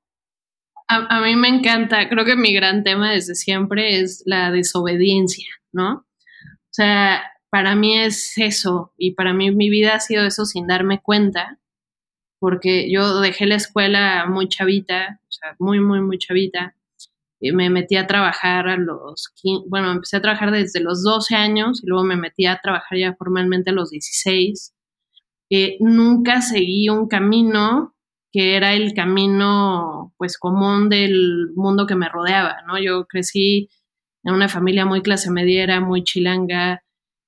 [0.93, 5.93] A, mí me encanta, creo que mi gran tema desde siempre es la desobediencia, ¿no?
[5.93, 10.67] O sea, para mí es eso, y para mí mi vida ha sido eso sin
[10.67, 11.60] darme cuenta,
[12.39, 16.75] porque yo dejé la escuela muy chavita, o sea, muy, muy, muy chavita,
[17.39, 19.34] me metí a trabajar a los,
[19.67, 23.15] bueno, empecé a trabajar desde los 12 años y luego me metí a trabajar ya
[23.15, 24.75] formalmente a los 16.
[25.49, 27.95] Eh, nunca seguí un camino
[28.32, 32.80] que era el camino pues común del mundo que me rodeaba, ¿no?
[32.80, 33.70] Yo crecí
[34.24, 36.84] en una familia muy clase mediera, muy chilanga,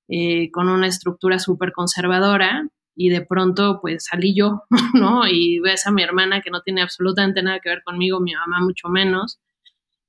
[0.08, 4.62] eh, con una estructura súper conservadora y de pronto pues salí yo,
[4.94, 5.26] ¿no?
[5.28, 8.60] Y ves a mi hermana que no tiene absolutamente nada que ver conmigo, mi mamá
[8.60, 9.40] mucho menos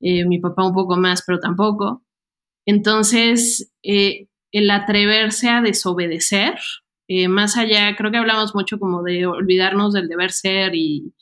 [0.01, 2.03] eh, mi papá un poco más, pero tampoco.
[2.65, 6.60] Entonces, eh, el atreverse a desobedecer,
[7.07, 11.13] eh, más allá, creo que hablamos mucho como de olvidarnos del deber ser y,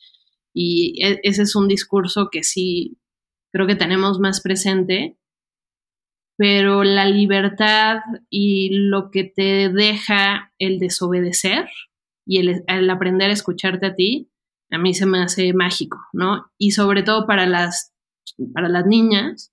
[0.56, 2.98] e, ese es un discurso que sí
[3.52, 5.18] creo que tenemos más presente,
[6.38, 11.68] pero la libertad y lo que te deja el desobedecer
[12.26, 14.32] y el, el, aprender a escucharte a ti,
[14.72, 16.52] a mí se me hace mágico, ¿no?
[16.58, 17.94] Y sobre todo para las
[18.54, 19.53] para las niñas,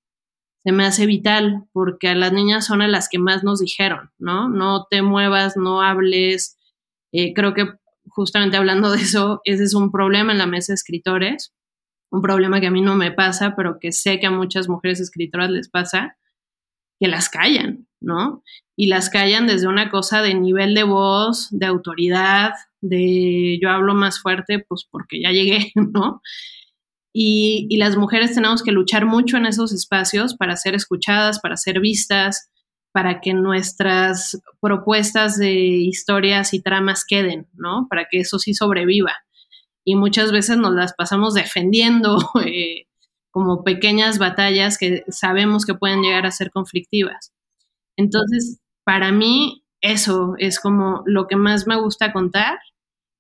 [0.65, 4.11] se me hace vital porque a las niñas son a las que más nos dijeron,
[4.19, 4.49] ¿no?
[4.49, 6.59] No te muevas, no hables.
[7.13, 7.67] Eh, creo que
[8.09, 11.55] justamente hablando de eso, ese es un problema en la mesa de escritores,
[12.11, 15.01] un problema que a mí no me pasa, pero que sé que a muchas mujeres
[15.01, 16.17] escritoras les pasa,
[16.99, 18.43] que las callan, ¿no?
[18.77, 23.95] Y las callan desde una cosa de nivel de voz, de autoridad, de yo hablo
[23.95, 26.21] más fuerte, pues porque ya llegué, ¿no?
[27.13, 31.57] Y, y, las mujeres tenemos que luchar mucho en esos espacios para ser escuchadas, para
[31.57, 32.51] ser vistas,
[32.93, 37.87] para que nuestras propuestas de historias y tramas queden, ¿no?
[37.89, 39.15] Para que eso sí sobreviva.
[39.85, 42.87] Y muchas veces nos las pasamos defendiendo eh,
[43.31, 47.33] como pequeñas batallas que sabemos que pueden llegar a ser conflictivas.
[47.97, 52.59] Entonces, para mí, eso es como lo que más me gusta contar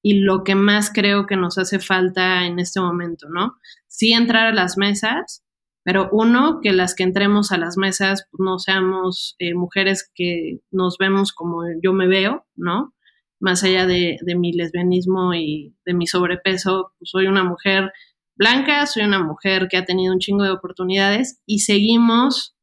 [0.02, 3.56] y lo que más creo que nos hace falta en este momento, ¿no?
[4.00, 5.44] Sí entrar a las mesas,
[5.84, 10.96] pero uno, que las que entremos a las mesas no seamos eh, mujeres que nos
[10.96, 12.94] vemos como yo me veo, ¿no?
[13.40, 17.92] Más allá de, de, mi lesbianismo y de mi sobrepeso, pues soy una mujer
[18.36, 22.56] blanca, soy una mujer que ha tenido un chingo de oportunidades y seguimos,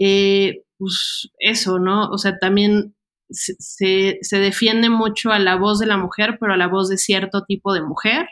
[0.00, 2.08] eh, pues eso, ¿no?
[2.08, 2.96] O sea, también
[3.30, 6.98] se, se, defiende mucho a la voz de la mujer, pero a la voz de
[6.98, 8.26] cierto tipo de mujer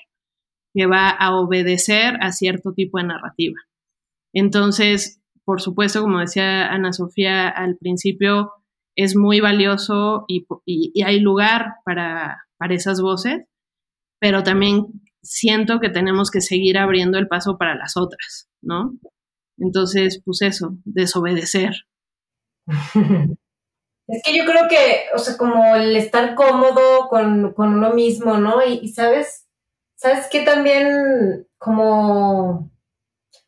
[0.75, 3.57] que va a obedecer a cierto tipo de narrativa.
[4.35, 8.53] Entonces, por supuesto, como decía Ana Sofía al principio,
[8.97, 10.47] es muy valioso y,
[11.05, 13.45] hay lugar para, para esas voces,
[14.21, 14.87] pero también
[15.23, 18.95] siento que tenemos que seguir abriendo el paso para las otras, ¿no?
[19.59, 21.75] Entonces, pues eso, desobedecer.
[24.07, 28.37] Es que yo creo que, o sea, como el estar cómodo con, con uno mismo,
[28.37, 28.63] ¿no?
[28.63, 29.44] Y, sabes,
[29.97, 32.71] sabes que también como, o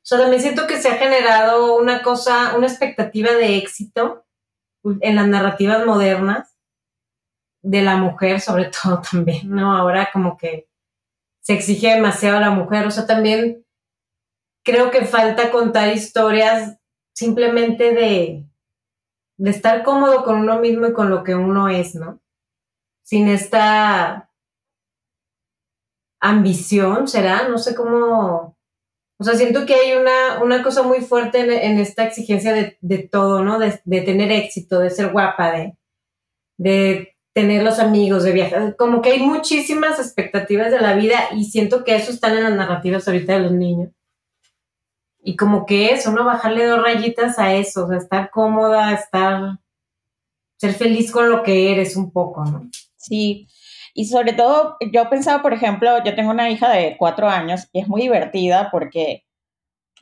[0.03, 4.25] sea, también siento que se ha generado una cosa, una expectativa de éxito
[5.01, 6.57] en las narrativas modernas
[7.63, 9.77] de la mujer, sobre todo también, ¿no?
[9.77, 10.69] Ahora como que
[11.41, 13.65] se exige demasiado a la mujer, o sea, también
[14.65, 16.77] creo que falta contar historias
[17.13, 18.45] simplemente de,
[19.39, 22.21] de estar cómodo con uno mismo y con lo que uno es, ¿no?
[23.03, 24.26] Sin esta
[26.21, 27.49] ambición, ¿será?
[27.49, 28.57] No sé cómo...
[29.19, 32.99] O sea, siento que hay una, una cosa muy fuerte en, esta exigencia de, de
[32.99, 33.59] todo, ¿no?
[33.59, 35.79] De, de, tener éxito, de ser guapa, de,
[36.59, 38.77] de tener los amigos, de viajar.
[38.77, 42.55] Como que hay muchísimas expectativas de la vida y siento que eso están en las
[42.55, 43.91] narrativas ahorita de los niños.
[45.23, 46.25] Y como que eso, ¿no?
[46.25, 49.59] Bajarle dos rayitas a eso, estar cómoda, estar,
[50.57, 52.71] ser feliz con lo que eres un poco, ¿no?
[52.97, 53.49] Sí,
[53.99, 57.81] y sobre todo, yo pensaba, por ejemplo, yo tengo una hija de cuatro años y
[57.81, 59.25] es muy divertida porque,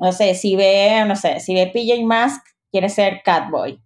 [0.01, 3.81] no sé, si ve, no sé, si ve PJ Mask, quiere ser Catboy.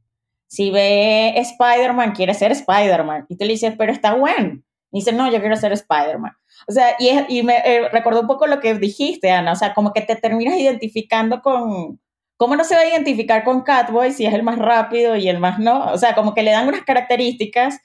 [0.47, 3.27] Si ve Spider-Man, quiere ser Spider-Man.
[3.29, 4.63] Y tú le dices, pero está bueno.
[4.93, 6.33] Y dice, no, yo quiero ser Spider-Man.
[6.67, 10.01] O sea, y, me eh, un poco lo que dijiste, Ana, o sea, como que
[10.01, 12.01] te terminas identificando con,
[12.39, 15.39] ¿cómo no se va a identificar con Catboy si es el más rápido y el
[15.39, 15.93] más no?
[15.93, 17.79] O sea, como que le dan unas características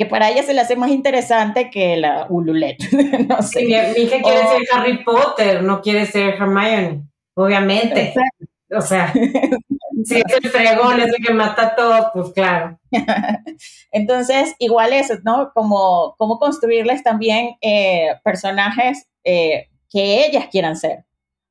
[0.00, 2.78] que para ella se le hace más interesante que la Ululet,
[3.28, 3.60] no sé.
[3.60, 7.02] Sí, mi hija quiere ser Harry Potter, no quiere ser Hermione,
[7.34, 8.04] obviamente.
[8.04, 8.46] Exacto.
[8.78, 9.12] O sea,
[10.04, 12.80] si es el fregón, es el que mata todo, pues claro.
[13.92, 15.52] Entonces, igual eso, ¿no?
[15.52, 21.00] Como, como construirles también eh, personajes eh, que ellas quieran ser.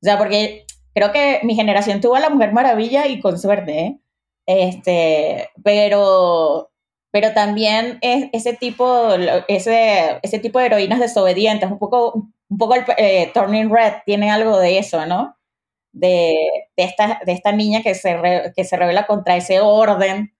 [0.02, 3.80] O sea, porque creo que mi generación tuvo a la Mujer Maravilla y con suerte,
[3.80, 4.00] ¿eh?
[4.48, 6.72] Este, pero,
[7.12, 9.14] pero también es ese tipo,
[9.48, 12.14] ese, ese tipo de heroínas desobedientes, un poco,
[12.50, 15.40] un poco el eh, Turning Red tiene algo de eso, ¿no?
[15.92, 16.36] de,
[16.78, 20.36] de, esta, de esta niña que se, que se revela contra ese orden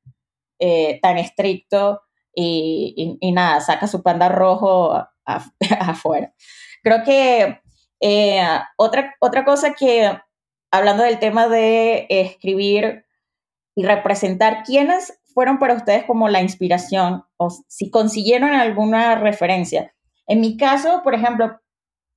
[0.60, 2.02] eh, tan estricto
[2.34, 5.08] y, y, nada, saca su panda rojo
[5.80, 6.34] afuera.
[6.84, 7.62] Creo que
[8.02, 8.42] eh,
[8.78, 10.12] otra, otra cosa que,
[10.72, 13.06] hablando del tema de escribir
[13.76, 19.94] y representar, ¿quiénes fueron para ustedes como la inspiración o si consiguieron alguna referencia?
[20.28, 21.60] En mi caso, por ejemplo,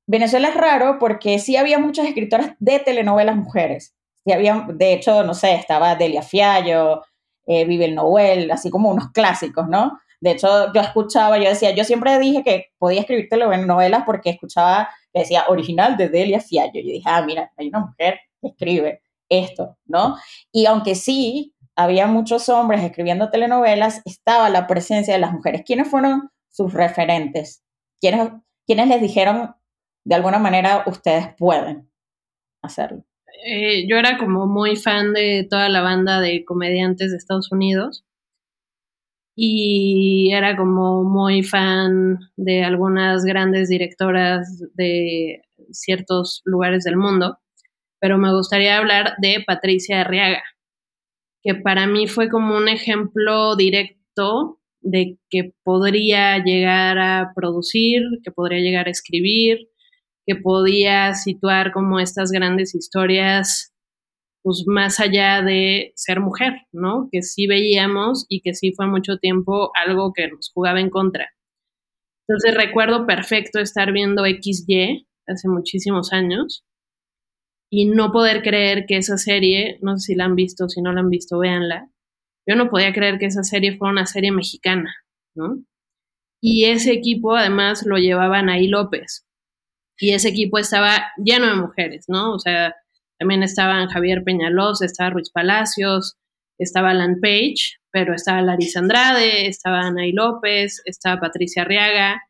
[0.07, 3.95] Venezuela es raro porque sí había muchas escritoras de telenovelas mujeres.
[4.25, 7.03] Sí había, de hecho, no sé, estaba Delia Fiallo,
[7.47, 9.99] eh, Vive el Noel, así como unos clásicos, ¿no?
[10.21, 14.89] De hecho, yo escuchaba, yo decía, yo siempre dije que podía escribir telenovelas porque escuchaba,
[15.13, 16.81] decía, original de Delia Fiallo.
[16.81, 20.17] Yo dije, ah, mira, hay una mujer que escribe esto, ¿no?
[20.53, 25.63] Y aunque sí había muchos hombres escribiendo telenovelas, estaba la presencia de las mujeres.
[25.65, 27.63] ¿Quiénes fueron sus referentes?
[28.01, 28.31] ¿Quiénes,
[28.67, 29.55] ¿quiénes les dijeron,
[30.05, 31.91] de alguna manera ustedes pueden
[32.63, 33.05] hacerlo.
[33.45, 38.05] Eh, yo era como muy fan de toda la banda de comediantes de Estados Unidos
[39.35, 47.39] y era como muy fan de algunas grandes directoras de ciertos lugares del mundo,
[47.99, 50.43] pero me gustaría hablar de Patricia Arriaga,
[51.43, 58.31] que para mí fue como un ejemplo directo de que podría llegar a producir, que
[58.31, 59.69] podría llegar a escribir,
[60.27, 63.73] que podía situar como estas grandes historias,
[64.43, 67.09] pues más allá de ser mujer, ¿no?
[67.11, 71.29] Que sí veíamos y que sí fue mucho tiempo algo que nos jugaba en contra.
[72.27, 76.65] Entonces recuerdo perfecto estar viendo XY hace muchísimos años
[77.73, 80.93] y no poder creer que esa serie, no sé si la han visto, si no
[80.93, 81.89] la han visto, véanla.
[82.47, 84.95] Yo no podía creer que esa serie fuera una serie mexicana,
[85.35, 85.65] ¿no?
[86.43, 89.25] y ese equipo además lo llevaba Anaí López.
[89.97, 92.35] Y ese equipo estaba lleno de mujeres, ¿no?
[92.35, 92.75] O sea,
[93.19, 96.17] también estaban Javier Peñalos, estaba Ruiz Palacios,
[96.59, 102.21] estaba Alan Page, pero estaba Larisa Andrade, estaba Anaí López, estaba Patricia Arriaga,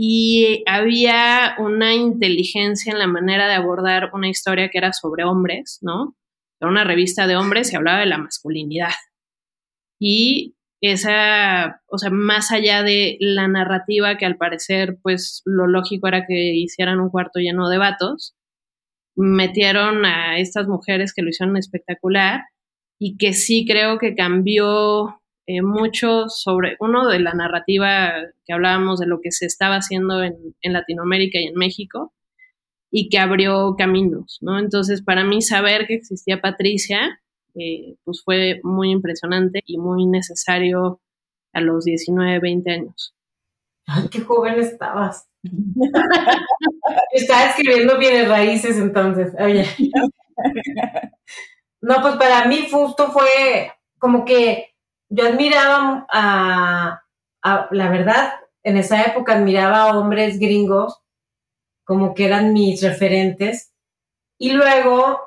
[0.00, 5.80] y había una inteligencia en la manera de abordar una historia que era sobre hombres,
[5.82, 6.14] ¿no?
[6.60, 8.92] Era una revista de hombres y hablaba de la masculinidad.
[9.98, 16.06] Y esa, o sea, más allá de la narrativa que al parecer, pues lo lógico
[16.06, 18.36] era que hicieran un cuarto lleno de vatos,
[19.16, 22.42] metieron a estas mujeres que lo hicieron espectacular
[23.00, 28.12] y que sí creo que cambió eh, mucho sobre, uno, de la narrativa
[28.44, 32.12] que hablábamos de lo que se estaba haciendo en, Latinoamérica y en México,
[32.90, 34.58] y que abrió caminos, ¿no?
[34.58, 37.18] Entonces, para mí saber que existía Patricia,
[37.54, 41.00] eh, pues fue muy impresionante y muy necesario
[41.54, 43.14] a los 19, 20 años.
[43.86, 45.30] Ay, qué joven estabas.
[47.12, 49.32] Estaba escribiendo bienes raíces entonces.
[49.40, 49.64] Oye.
[51.80, 54.67] No, pues para mí justo fue como que
[55.08, 57.02] yo admiraba a,
[57.70, 58.32] la verdad,
[58.62, 60.98] en esa época admiraba a hombres gringos
[61.84, 63.72] como que eran mis referentes.
[64.38, 65.20] Y luego,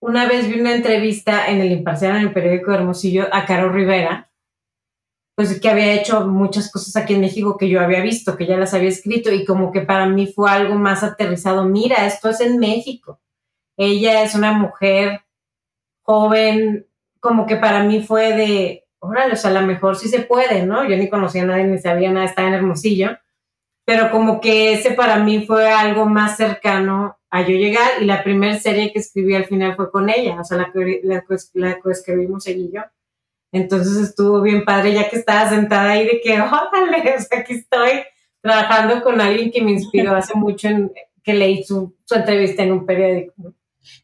[0.00, 3.70] una vez vi una entrevista en el Imparcial, en el periódico de Hermosillo, a Caro
[3.70, 4.30] Rivera,
[5.36, 8.56] pues que había hecho muchas cosas aquí en México que yo había visto, que ya
[8.56, 11.64] las había escrito y como que para mí fue algo más aterrizado.
[11.64, 13.20] Mira, esto es en México.
[13.76, 15.20] Ella es una mujer
[16.02, 16.88] joven,
[17.20, 20.64] como que para mí fue de, órale, o sea, a lo mejor sí se puede,
[20.64, 20.88] ¿no?
[20.88, 23.18] Yo ni conocía a nadie, ni sabía nada, estaba en Hermosillo,
[23.84, 28.22] pero como que ese para mí fue algo más cercano a yo llegar y la
[28.22, 31.24] primera serie que escribí al final fue con ella, o sea, la que la,
[31.54, 32.82] la coescribimos ella y yo.
[33.52, 37.54] Entonces estuvo bien padre ya que estaba sentada ahí de que, órale, o sea, aquí
[37.54, 38.02] estoy
[38.40, 40.92] trabajando con alguien que me inspiró hace mucho en
[41.22, 43.54] que leí su, su entrevista en un periódico.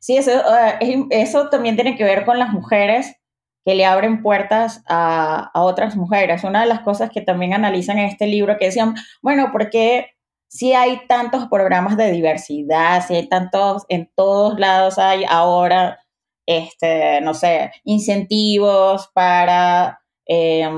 [0.00, 3.16] Sí, eso, uh, eso también tiene que ver con las mujeres
[3.64, 6.44] que le abren puertas a, a, otras mujeres.
[6.44, 10.14] Una de las cosas que también analizan en este libro que decían, bueno, ¿por qué
[10.54, 15.98] si hay tantos programas de diversidad, si hay tantos, en todos lados hay ahora,
[16.46, 20.68] este, no sé, incentivos para, eh,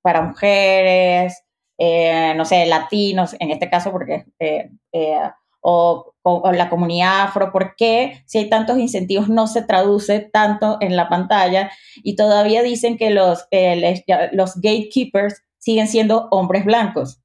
[0.00, 1.44] para mujeres,
[1.78, 5.18] eh, no sé, latinos, en este caso porque eh, eh
[5.62, 6.12] o,
[6.52, 11.08] la comunidad afro, ¿por qué si hay tantos incentivos no se traduce tanto en la
[11.08, 11.70] pantalla?
[11.96, 17.20] Y todavía dicen que los, eh, los gatekeepers siguen siendo hombres blancos,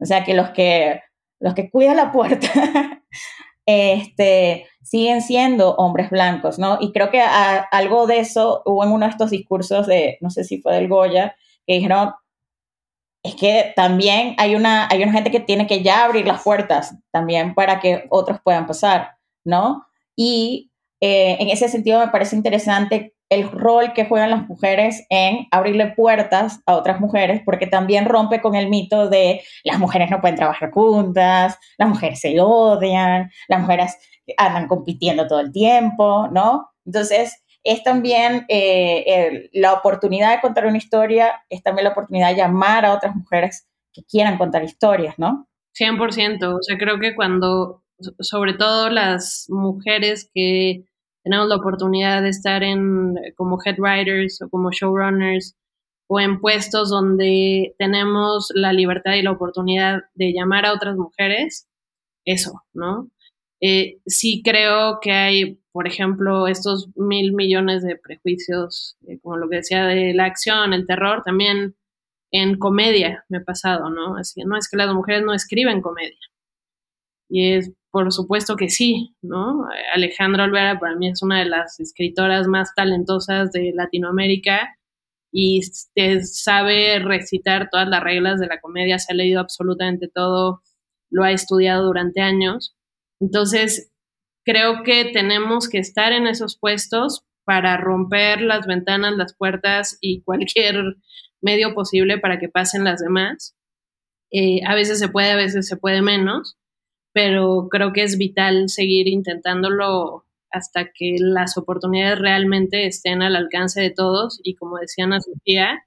[0.00, 1.00] o sea que los que,
[1.40, 2.48] los que cuidan la puerta
[3.66, 6.78] este, siguen siendo hombres blancos, ¿no?
[6.80, 10.44] Y creo que algo de eso hubo en uno de estos discursos de, no sé
[10.44, 11.36] si fue del Goya,
[11.66, 12.12] que dijeron,
[13.22, 16.94] es que también hay una, hay una gente que tiene que ya abrir las puertas
[17.10, 19.86] también para que otros puedan pasar, ¿no?
[20.16, 20.70] Y
[21.00, 25.92] eh, en ese sentido me parece interesante el rol que juegan las mujeres en abrirle
[25.92, 30.36] puertas a otras mujeres, porque también rompe con el mito de las mujeres no pueden
[30.36, 33.96] trabajar juntas, las mujeres se odian, las mujeres
[34.36, 36.68] andan compitiendo todo el tiempo, ¿no?
[36.84, 42.36] Entonces, es también eh, la oportunidad de contar una historia, es también la oportunidad de
[42.36, 45.48] llamar a otras mujeres que quieran contar historias, ¿no?
[45.78, 47.82] 100%, o sea, creo que cuando,
[48.20, 50.84] sobre todo las mujeres que
[51.24, 55.56] tenemos la oportunidad de estar en como head writers o como showrunners
[56.08, 61.68] o en puestos donde tenemos la libertad y la oportunidad de llamar a otras mujeres,
[62.24, 63.08] eso, ¿no?
[63.64, 69.48] Eh, sí creo que hay, por ejemplo, estos mil millones de prejuicios, eh, como lo
[69.48, 71.76] que decía de la acción, el terror, también
[72.32, 74.16] en comedia me ha pasado, ¿no?
[74.16, 76.18] Así, no es que las mujeres no escriben comedia.
[77.28, 79.66] Y es, por supuesto que sí, ¿no?
[79.94, 84.76] Alejandra Olvera para mí es una de las escritoras más talentosas de Latinoamérica
[85.32, 90.62] y sabe recitar todas las reglas de la comedia, se ha leído absolutamente todo,
[91.10, 92.76] lo ha estudiado durante años
[93.22, 93.92] entonces,
[94.44, 100.22] creo que tenemos que estar en esos puestos para romper las ventanas, las puertas y
[100.22, 100.96] cualquier
[101.40, 103.56] medio posible para que pasen las demás.
[104.32, 106.56] Eh, a veces se puede, a veces se puede menos,
[107.12, 113.80] pero creo que es vital seguir intentándolo hasta que las oportunidades realmente estén al alcance
[113.80, 115.84] de todos y como decía Ana Sofía,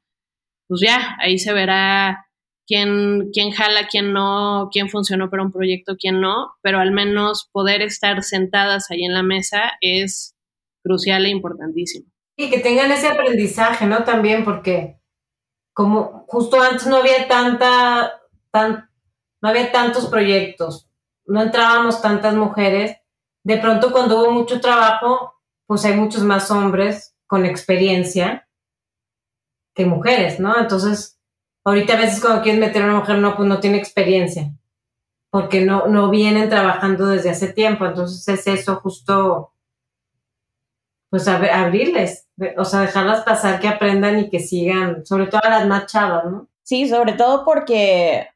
[0.67, 2.24] pues ya, ahí se verá
[2.67, 7.49] quién, quién jala, quién no, quién funcionó para un proyecto, quién no, pero al menos
[7.51, 10.35] poder estar sentadas ahí en la mesa es
[10.83, 12.07] crucial e importantísimo.
[12.37, 14.03] Y que tengan ese aprendizaje, ¿no?
[14.03, 14.99] También porque
[15.73, 18.89] como justo antes no había tanta, tan,
[19.41, 20.89] no había tantos proyectos,
[21.25, 22.97] no entrábamos tantas mujeres.
[23.43, 25.33] De pronto cuando hubo mucho trabajo,
[25.65, 28.47] pues hay muchos más hombres con experiencia
[29.73, 30.57] que mujeres, ¿no?
[30.57, 31.14] Entonces,
[31.65, 34.53] ahorita a veces cuando quieres meter a una mujer, no, pues no tiene experiencia,
[35.29, 37.85] porque no, no vienen trabajando desde hace tiempo.
[37.85, 39.51] Entonces es eso justo,
[41.09, 45.67] pues abrirles, o sea, dejarlas pasar, que aprendan y que sigan, sobre todo a las
[45.67, 46.47] más chavas, ¿no?
[46.63, 48.29] Sí, sobre todo porque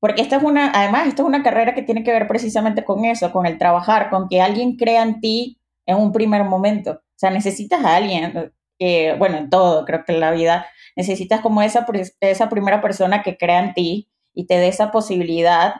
[0.00, 3.04] porque esta es una, además, esta es una carrera que tiene que ver precisamente con
[3.04, 6.92] eso, con el trabajar, con que alguien crea en ti en un primer momento.
[6.92, 10.66] O sea, necesitas a alguien, eh, bueno, en todo, creo que en la vida,
[10.98, 11.86] necesitas como esa,
[12.20, 15.76] esa primera persona que crea en ti y te dé esa posibilidad.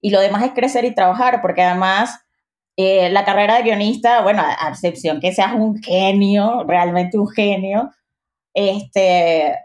[0.00, 2.24] Y lo demás es crecer y trabajar, porque además
[2.78, 7.90] eh, la carrera de guionista, bueno, a, excepción que seas un genio, realmente un genio,
[8.54, 9.58] este,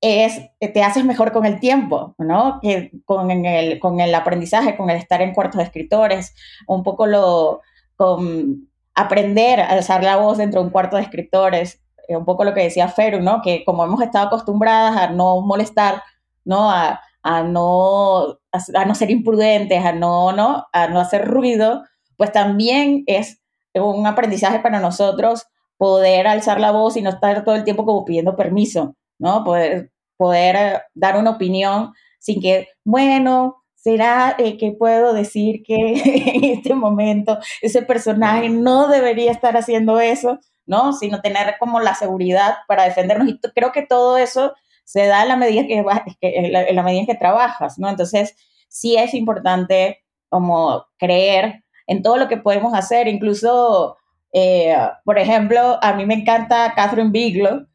[0.00, 2.60] es, te haces mejor con el tiempo, ¿no?
[2.62, 6.32] Que con el, con el aprendizaje, con el estar en cuartos de escritores,
[6.68, 7.60] un poco lo,
[7.96, 12.44] con aprender a alzar la voz dentro de un cuarto de escritores, eh, un poco
[12.44, 13.40] lo que decía Feru, ¿no?
[13.42, 16.02] Que como hemos estado acostumbradas a no molestar,
[16.44, 16.70] ¿no?
[16.70, 20.66] A, a no, a, no ser imprudentes, a no, ¿no?
[20.72, 21.82] A no hacer ruido,
[22.16, 23.40] pues también es
[23.74, 25.46] un aprendizaje para nosotros
[25.78, 29.42] poder alzar la voz y no estar todo el tiempo como pidiendo permiso, ¿no?
[29.42, 35.74] Poder, poder eh, dar una opinión sin que, bueno, ¿será eh, que puedo decir que
[36.34, 40.40] en este momento ese personaje no debería estar haciendo eso?
[40.66, 40.92] ¿No?
[40.92, 43.28] Sino tener como la seguridad para defendernos.
[43.28, 44.54] Y creo que todo eso
[44.84, 45.84] se da en la medida que,
[46.20, 47.88] en la, medida en que trabajas, ¿no?
[47.88, 48.36] Entonces,
[48.68, 53.96] sí es importante como creer en todo lo que podemos hacer, incluso,
[54.32, 57.66] eh, por ejemplo, a mí me encanta Catherine Bigelow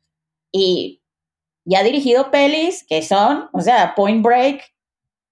[0.52, 1.00] y
[1.70, 4.64] y ha dirigido pelis que son, o sea, Point Break,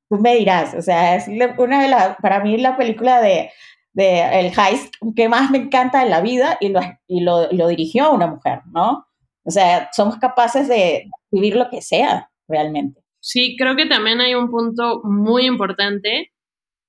[0.07, 1.27] tú me dirás, o sea, es
[1.57, 3.51] una de las, para mí la película de,
[3.97, 7.67] de el heist que más me encanta en la vida y lo, y lo, lo
[7.67, 9.07] dirigió una mujer, ¿no?
[9.43, 13.01] O sea, somos capaces de vivir lo que sea realmente.
[13.19, 16.31] Sí, creo que también hay un punto muy importante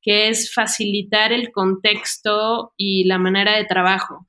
[0.03, 4.27] que es facilitar el contexto y la manera de trabajo.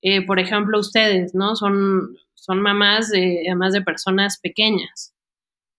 [0.00, 1.56] Eh, por ejemplo, ustedes, ¿no?
[1.56, 5.14] Son son mamás de, además de personas pequeñas.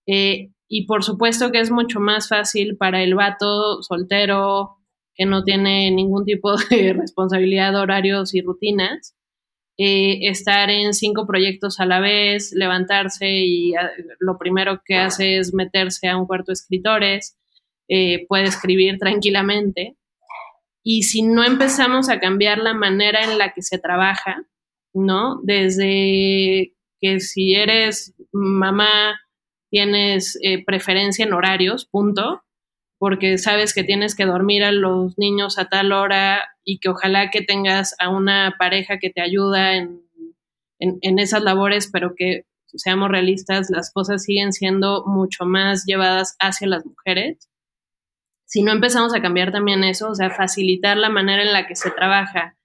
[0.08, 4.75] Eh, y por supuesto que es mucho más fácil para el vato soltero
[5.16, 9.16] que no tiene ningún tipo de responsabilidad de horarios y rutinas,
[9.78, 13.90] eh, estar en cinco proyectos a la vez, levantarse y ah,
[14.20, 17.36] lo primero que hace es meterse a un cuarto de escritores,
[17.88, 19.96] eh, puede escribir tranquilamente.
[20.82, 24.44] Y si no empezamos a cambiar la manera en la que se trabaja,
[24.94, 25.40] ¿no?
[25.42, 29.20] Desde que si eres mamá,
[29.70, 32.42] tienes eh, preferencia en horarios, punto,
[32.98, 37.30] porque sabes que tienes que dormir a los niños a tal hora y que ojalá
[37.30, 40.02] que tengas a una pareja que te ayuda en,
[40.78, 42.44] en esas labores, pero que
[42.78, 47.48] seamos realistas, las cosas siguen siendo mucho más llevadas hacia las mujeres.
[48.44, 51.74] Si no empezamos a cambiar también eso, o sea, facilitar la manera en la que
[51.74, 52.56] se trabaja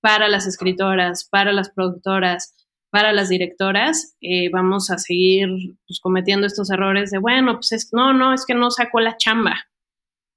[0.00, 2.54] para las escritoras, para las productoras,
[2.96, 5.50] para las directoras, eh, vamos a seguir
[5.86, 9.66] pues, cometiendo estos errores de, bueno, pues no, no, es que no sacó la chamba.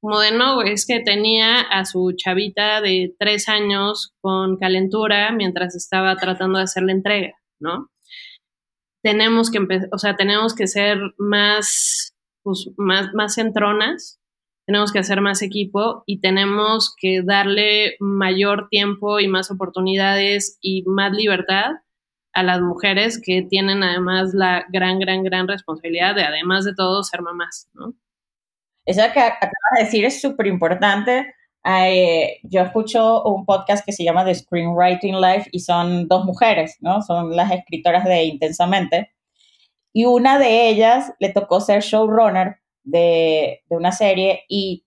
[0.01, 5.73] Como de, no, es que tenía a su chavita de tres años con calentura mientras
[5.73, 7.87] estaba tratando de hacer la entrega, ¿no?
[9.01, 9.59] Tenemos que
[9.93, 14.19] o sea, tenemos que ser más, pues, más, más centronas
[14.65, 20.83] tenemos que hacer más equipo y tenemos que darle mayor tiempo y más oportunidades y
[20.85, 21.71] más libertad
[22.33, 27.03] a las mujeres que tienen además la gran, gran, gran responsabilidad de, además de todo,
[27.03, 27.93] ser mamás, ¿no?
[28.85, 31.33] Eso que acabas de decir es súper importante.
[32.43, 37.01] Yo escucho un podcast que se llama The Screenwriting Life y son dos mujeres, ¿no?
[37.01, 39.13] Son las escritoras de Intensamente.
[39.93, 44.85] Y una de ellas le tocó ser showrunner de, una serie y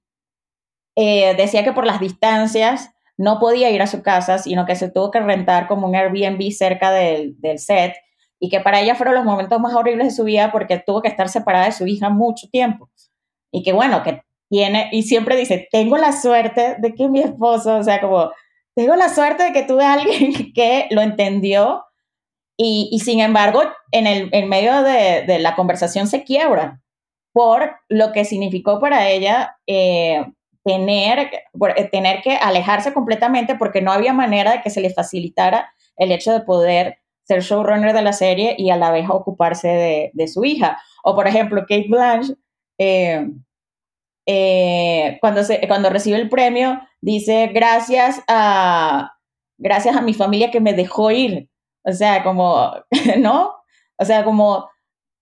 [0.97, 4.91] eh, decía que por las distancias no podía ir a su casa, sino que se
[4.91, 7.95] tuvo que rentar como un Airbnb cerca del, set
[8.41, 11.09] y que para ella fueron los momentos más horribles de su vida porque tuvo que
[11.09, 12.91] estar separada de su hija mucho tiempo.
[13.53, 17.77] Y que bueno, que tiene, y siempre dice, tengo la suerte de que mi esposo,
[17.77, 18.33] o sea, como,
[18.75, 21.85] tengo la suerte de que tuve a alguien que lo entendió
[22.57, 26.83] y, y sin embargo, en el en medio de, de la conversación se quiebra
[27.33, 30.25] por lo que significó para ella eh,
[30.65, 31.31] tener,
[31.77, 36.13] eh, tener que alejarse completamente porque no había manera de que se le facilitara el
[36.13, 40.45] hecho de poder ser showrunner de la serie y a la vez ocuparse de, su
[40.45, 40.81] hija.
[41.05, 42.35] O por ejemplo, Kate Blanche,
[42.79, 43.29] eh,
[44.27, 49.13] eh, cuando, cuando recibe el premio, dice gracias a,
[49.59, 51.49] gracias a mi familia que me dejó ir.
[51.85, 52.73] O sea, como,
[53.19, 53.55] ¿no?
[53.97, 54.69] O sea, como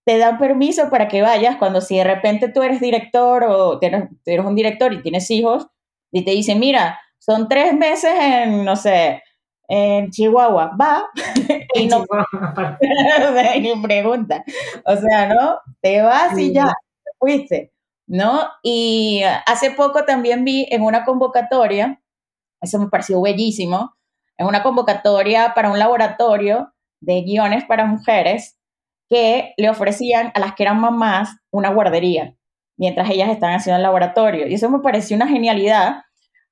[0.04, 4.08] te dan permiso para que vayas cuando si de repente tú eres director o tienes,
[4.24, 5.66] eres un director y tienes hijos
[6.10, 9.22] y te dicen, mira, son tres meses en, no sé,
[9.68, 11.06] en Chihuahua, va,
[11.74, 12.04] y no
[13.60, 14.44] ni pregunta.
[14.84, 15.58] O sea, ¿no?
[15.80, 16.72] Te vas y ya,
[17.18, 17.72] fuiste,
[18.06, 18.48] ¿no?
[18.62, 22.00] Y hace poco también vi en una convocatoria,
[22.60, 23.94] eso me pareció bellísimo,
[24.36, 28.59] en una convocatoria para un laboratorio de guiones para mujeres
[29.10, 32.36] que le ofrecían a las que eran mamás una guardería
[32.80, 34.46] mientras ellas estaban haciendo el laboratorio.
[34.46, 36.02] Y eso me pareció una genialidad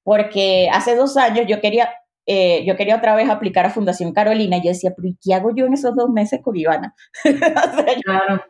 [0.02, 1.88] porque hace dos años yo quería,
[2.26, 5.32] eh, yo quería otra vez aplicar a Fundación Carolina y yo decía, pero ¿y qué
[5.32, 6.94] hago yo en esos dos meses con Ivana?
[8.04, 8.42] claro.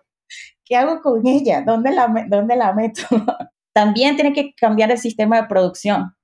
[0.64, 1.62] ¿Qué hago con ella?
[1.62, 3.02] ¿Dónde la, dónde la meto?
[3.72, 6.16] También tiene que cambiar el sistema de producción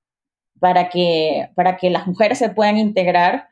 [0.59, 3.47] para que, para que las mujeres se puedan integrar,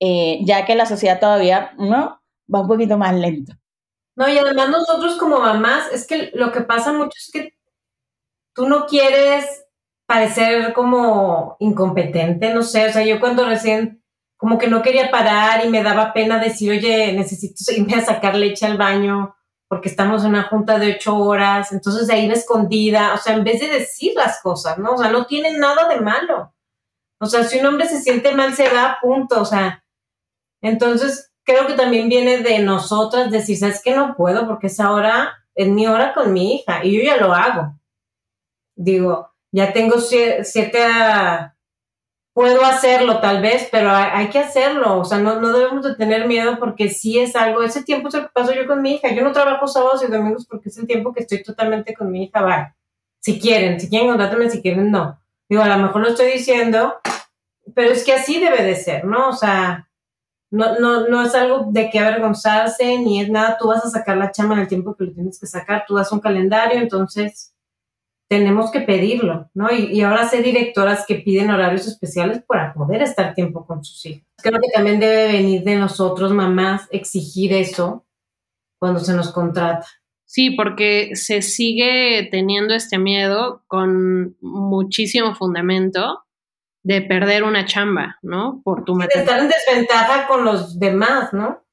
[0.00, 2.20] eh, ya que la sociedad todavía ¿no?
[2.52, 3.54] va un poquito más lento.
[4.16, 7.56] No, y además nosotros como mamás, es que lo que pasa mucho es que
[8.54, 9.64] tú no quieres
[10.06, 14.02] parecer como incompetente, no sé, o sea, yo cuando recién
[14.38, 18.36] como que no quería parar y me daba pena decir, oye, necesito irme a sacar
[18.36, 19.34] leche al baño
[19.68, 23.34] porque estamos en una junta de ocho horas, entonces de ahí me escondida, o sea,
[23.34, 24.92] en vez de decir las cosas, ¿no?
[24.92, 26.54] O sea, no tiene nada de malo.
[27.18, 29.84] O sea, si un hombre se siente mal, se va, punto, o sea,
[30.62, 35.32] entonces creo que también viene de nosotras decir, ¿sabes que No puedo porque es ahora,
[35.54, 37.78] es mi hora con mi hija y yo ya lo hago.
[38.74, 40.82] Digo, ya tengo siete,
[42.34, 46.26] puedo hacerlo tal vez, pero hay, que hacerlo, o sea, no, no, debemos de tener
[46.26, 49.24] miedo porque sí es algo, ese tiempo el que paso yo con mi hija, yo
[49.24, 52.42] no trabajo sábados y domingos porque es el tiempo que estoy totalmente con mi hija,
[52.42, 52.76] va,
[53.20, 55.18] si quieren, si quieren contrátame, si quieren no.
[55.48, 56.96] Digo, a lo mejor lo estoy diciendo,
[57.74, 59.30] pero es que así debe de ser, ¿no?
[59.30, 59.85] O sea,
[60.50, 64.16] no, no, no es algo de que avergonzarse, ni es nada, tú vas a sacar
[64.16, 67.54] la chama en el tiempo que lo tienes que sacar, tú das un calendario, entonces
[68.28, 69.72] tenemos que pedirlo, ¿no?
[69.72, 74.26] Y, ahora sé directoras que piden horarios especiales para poder estar tiempo con sus hijos.
[74.42, 78.04] Creo que también debe venir de nosotros, mamás, exigir eso
[78.80, 79.86] cuando se nos contrata.
[80.24, 86.25] Sí, porque se sigue teniendo este miedo con muchísimo fundamento
[86.86, 88.60] de perder una chamba, ¿no?
[88.62, 91.64] Por tu De estar en desventaja con los demás, ¿no?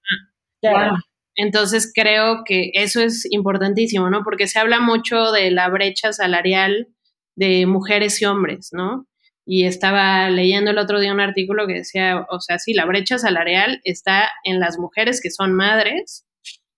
[0.59, 0.95] Claro.
[1.35, 4.23] Entonces creo que eso es importantísimo, ¿no?
[4.23, 6.87] Porque se habla mucho de la brecha salarial
[7.35, 9.05] de mujeres y hombres, ¿no?
[9.45, 13.19] Y estaba leyendo el otro día un artículo que decía, o sea, sí, la brecha
[13.19, 16.25] salarial está en las mujeres que son madres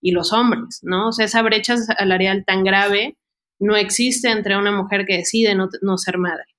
[0.02, 1.08] y los hombres, ¿no?
[1.08, 3.18] O sea, esa brecha salarial tan grave
[3.62, 6.55] no existe entre una mujer que decide no, no ser madre.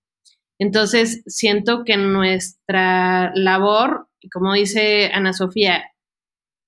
[0.58, 5.84] Entonces, siento que nuestra labor, como dice Ana Sofía,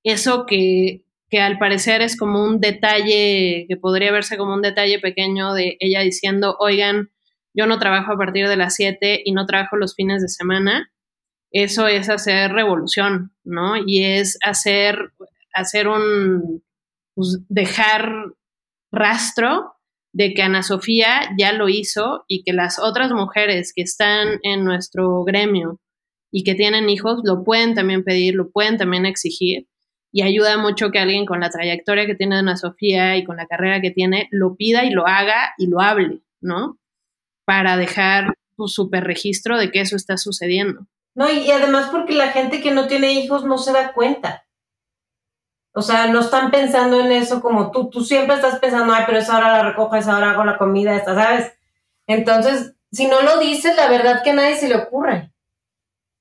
[0.05, 4.99] eso que que al parecer es como un detalle, que podría verse como un detalle
[4.99, 7.11] pequeño de ella diciendo, oigan,
[7.55, 10.91] yo no trabajo a partir de las 7 y no trabajo los fines de semana.
[11.51, 13.77] Eso es hacer revolución, ¿no?
[13.77, 15.13] Y es hacer,
[15.55, 16.63] hacer un,
[17.15, 18.11] pues, dejar
[18.91, 19.75] rastro
[20.13, 24.65] de que Ana Sofía ya lo hizo y que las otras mujeres que están en
[24.65, 25.81] nuestro gremio
[26.33, 29.67] y que tienen hijos lo pueden también pedir, lo pueden también exigir
[30.13, 33.47] y ayuda mucho que alguien con la trayectoria que tiene Ana Sofía y con la
[33.47, 36.79] carrera que tiene lo pida y lo haga y lo hable, ¿no?
[37.45, 40.87] Para dejar su super registro de que eso está sucediendo.
[41.15, 44.45] No, y, además porque la gente que no tiene hijos no se da cuenta.
[45.79, 47.89] O sea, no están pensando en eso como tú.
[47.89, 50.97] Tú siempre estás pensando, ay, pero esa hora la recojo, esa hora hago la comida,
[50.97, 51.53] esta, ¿sabes?
[52.09, 55.31] Entonces, si no lo dices, la verdad que a nadie se le ocurre.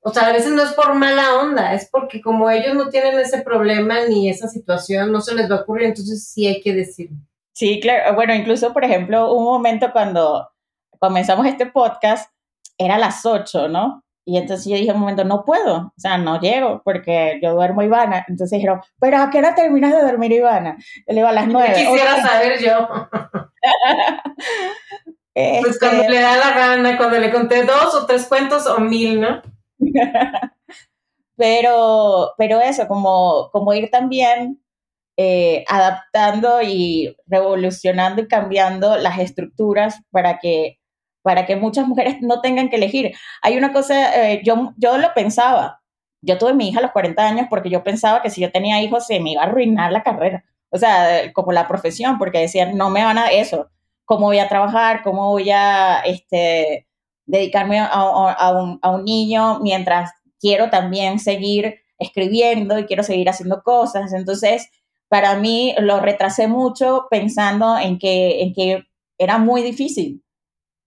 [0.02, 3.18] O sea, a veces no es por mala onda, es porque como ellos no tienen
[3.18, 6.74] ese problema ni esa situación, no se les va a ocurrir, entonces sí hay que
[6.74, 7.18] decirlo.
[7.52, 8.14] Sí, claro.
[8.14, 10.52] Bueno, incluso, por ejemplo, un momento cuando
[11.00, 12.32] comenzamos este podcast,
[12.78, 14.04] era las 8, ¿no?
[14.30, 17.82] Y entonces yo dije un momento, no puedo, o sea, no llego porque yo duermo
[17.82, 18.26] Ivana.
[18.28, 20.76] Entonces dijeron, pero ¿a qué hora terminas de dormir Ivana?
[20.78, 21.74] Yo le digo a las 9.
[21.74, 22.90] Quisiera saber yo.
[25.62, 28.80] Pues cuando este le da la gana, cuando le conté dos o tres cuentos o
[28.80, 29.44] mil, ¿no?
[31.36, 34.60] pero, pero eso, como, como ir también
[35.16, 40.77] eh, adaptando y revolucionando y cambiando las estructuras para que,
[41.28, 43.14] para que muchas mujeres no tengan que elegir.
[43.42, 45.82] Hay una cosa, eh, yo, yo lo pensaba,
[46.22, 48.82] yo tuve mi hija a los 40 años porque yo pensaba que si yo tenía
[48.82, 52.78] hijos se me iba a arruinar la carrera, o sea, como la profesión, porque decían,
[52.78, 53.68] no me van a eso,
[54.06, 55.04] ¿cómo voy a trabajar?
[55.04, 56.88] ¿Cómo voy a este,
[57.26, 63.28] dedicarme a, a, un, a un niño mientras quiero también seguir escribiendo y quiero seguir
[63.28, 64.14] haciendo cosas?
[64.14, 64.70] Entonces,
[65.10, 68.86] para mí lo retrasé mucho pensando en que, en que
[69.18, 70.24] era muy difícil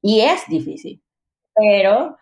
[0.02, 1.02] y es difícil,
[1.54, 2.16] pero,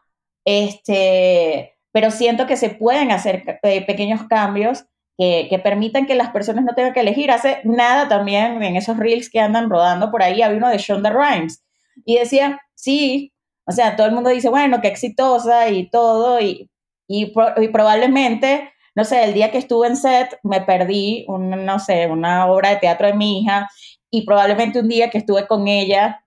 [0.45, 4.85] este, pero siento que se pueden hacer eh, pequeños cambios
[5.17, 7.31] que, que, permitan que las personas no tengan que elegir.
[7.31, 11.11] Hace nada también en esos reels que andan rodando por ahí, había uno de Shonda
[11.11, 11.65] Rhimes
[12.05, 13.33] y decía, sí,
[13.67, 16.71] o sea, todo el mundo dice, bueno, qué exitosa y todo, y,
[17.07, 22.09] y, y probablemente no sé, el día que estuve en set me perdí, no sé,
[22.09, 23.71] una obra de teatro de mi hija
[24.11, 26.25] y probablemente un día que estuve con ella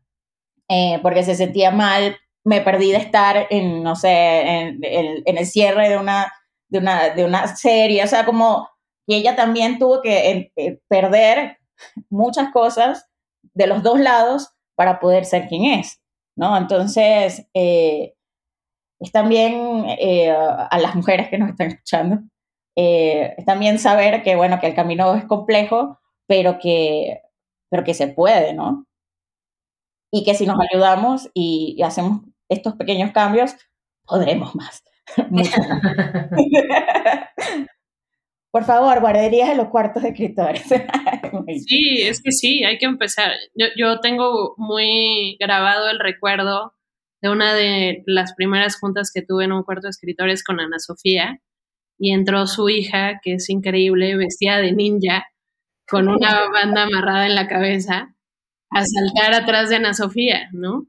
[0.71, 5.45] eh, porque se sentía mal, me perdí de estar en, no sé, en, en, el
[5.45, 6.31] cierre de una,
[6.69, 8.69] de, una, de una serie, o sea, como
[9.05, 11.57] que ella también tuvo que eh, perder
[12.09, 13.05] muchas cosas
[13.53, 16.01] de los dos lados para poder ser quien es,
[16.37, 16.55] ¿no?
[16.57, 18.13] Entonces, eh,
[19.01, 19.85] es también
[20.69, 22.19] a las mujeres que nos están escuchando,
[22.77, 27.21] eh, también saber que, bueno, que el camino es complejo, pero que,
[27.69, 28.85] pero que se puede, ¿no?
[30.11, 33.55] Y que si nos ayudamos y, hacemos estos pequeños cambios,
[34.05, 34.83] podremos más.
[38.51, 40.63] Por favor, guarderías en los cuartos de escritores.
[41.65, 43.31] sí, es que sí, hay que empezar.
[43.55, 46.73] Yo, yo tengo muy grabado el recuerdo
[47.21, 50.79] de una de las primeras juntas que tuve en un cuarto de escritores con Ana
[50.79, 51.39] Sofía,
[52.01, 55.27] y entró su hija, que es increíble, vestida de ninja,
[55.87, 58.15] con una banda amarrada en la cabeza,
[58.71, 60.87] a saltar atrás de Ana Sofía, ¿no?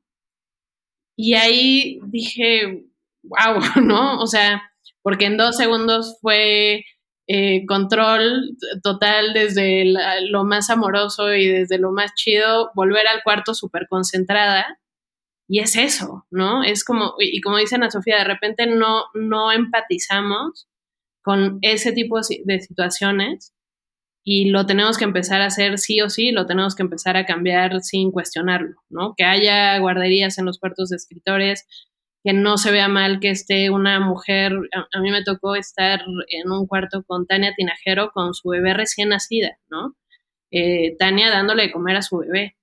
[1.16, 2.87] Y ahí dije,
[3.22, 4.20] wow, ¿no?
[4.20, 4.62] O sea,
[5.03, 6.85] porque en dos segundos fue
[7.28, 9.85] eh, control total desde
[10.28, 14.78] lo más amoroso y desde lo más chido, volver al cuarto súper concentrada.
[15.49, 16.62] Y es eso, ¿no?
[16.62, 20.68] Es como, y como dice Ana Sofía, de repente no, no empatizamos
[21.22, 23.52] con ese tipo de situaciones
[24.25, 27.27] y lo tenemos que empezar a hacer sí o sí, lo tenemos que empezar a
[27.27, 29.14] cambiar sin cuestionarlo, ¿no?
[29.16, 31.66] Que haya guarderías en los cuartos de escritores,
[32.23, 36.51] que no se vea mal que esté una mujer, a, mí me tocó estar en
[36.53, 39.97] un cuarto con Tania Tinajero con su bebé recién nacida, ¿no?
[40.53, 42.57] Eh, Tania dándole de comer a su bebé.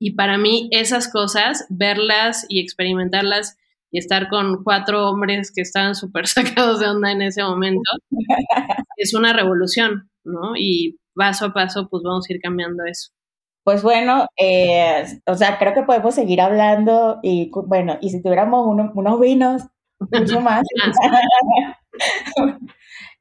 [0.00, 3.56] Y para mí esas cosas, verlas y experimentarlas
[3.96, 6.26] y estar con cuatro hombres que estaban súper
[6.66, 7.90] sacados de onda en ese momento,
[8.96, 10.52] es una revolución, ¿no?
[10.54, 13.10] Y paso a paso, pues vamos a ir cambiando eso.
[13.64, 18.66] Pues bueno, eh, o sea, creo que podemos seguir hablando y bueno, y si tuviéramos
[18.66, 19.62] unos vinos,
[19.98, 20.62] mucho más.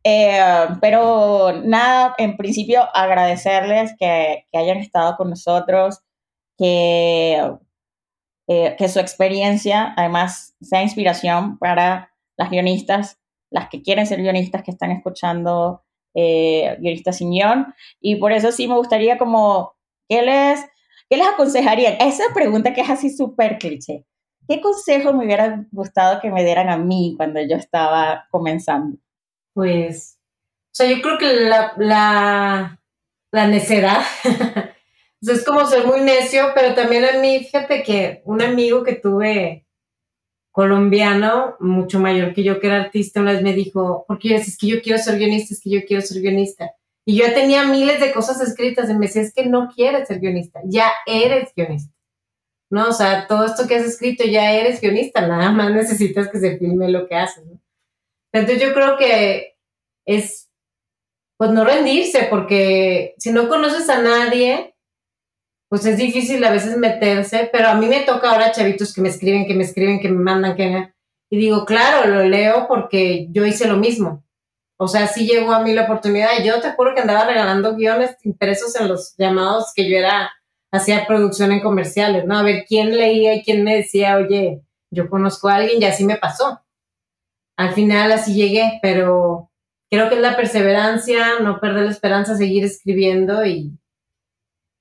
[0.04, 6.02] eh, pero nada, en principio agradecerles que, que hayan estado con nosotros,
[6.58, 7.42] que
[8.48, 13.20] eh, que su experiencia además sea inspiración para las guionistas,
[13.50, 15.84] las que quieren ser guionistas que están escuchando
[16.14, 17.74] eh, guionistas sin guion.
[18.00, 19.76] Y por eso sí me gustaría como,
[20.08, 20.62] ¿qué les,
[21.10, 21.96] qué les aconsejarían?
[22.00, 24.06] Esa pregunta que es así súper cliché.
[24.48, 28.98] ¿Qué consejo me hubiera gustado que me dieran a mí cuando yo estaba comenzando?
[29.54, 30.20] Pues,
[30.66, 32.82] o sea, yo creo que la, la,
[33.32, 34.02] la necedad
[35.32, 39.66] es como ser muy necio, pero también a mí, fíjate que un amigo que tuve
[40.52, 44.68] colombiano, mucho mayor que yo, que era artista, una vez me dijo, porque es que
[44.68, 46.72] yo quiero ser guionista, es que yo quiero ser guionista.
[47.06, 50.20] Y yo tenía miles de cosas escritas y me decía, es que no quieres ser
[50.20, 51.94] guionista, ya eres guionista.
[52.70, 52.90] ¿No?
[52.90, 56.58] O sea, todo esto que has escrito ya eres guionista, nada más necesitas que se
[56.58, 57.60] filme lo que haces, ¿no?
[58.34, 59.56] Entonces yo creo que
[60.06, 60.50] es,
[61.38, 64.75] pues no rendirse, porque si no conoces a nadie,
[65.70, 69.09] pues es difícil a veces meterse, pero a mí me toca ahora chavitos que me
[69.09, 70.93] escriben, que me escriben, que me mandan, que
[71.30, 74.24] Y digo, claro, lo leo porque yo hice lo mismo.
[74.78, 76.43] O sea, sí llegó a mí la oportunidad.
[76.43, 80.32] Yo te acuerdo que andaba regalando guiones impresos en los llamados que yo era,
[80.72, 82.38] hacía producción en comerciales, ¿no?
[82.38, 84.61] A ver quién leía y quién me decía, oye,
[84.91, 86.61] yo conozco a alguien y así me pasó.
[87.57, 89.49] Al final así llegué, pero
[89.89, 93.78] creo que es la perseverancia, no perder la esperanza, seguir escribiendo y,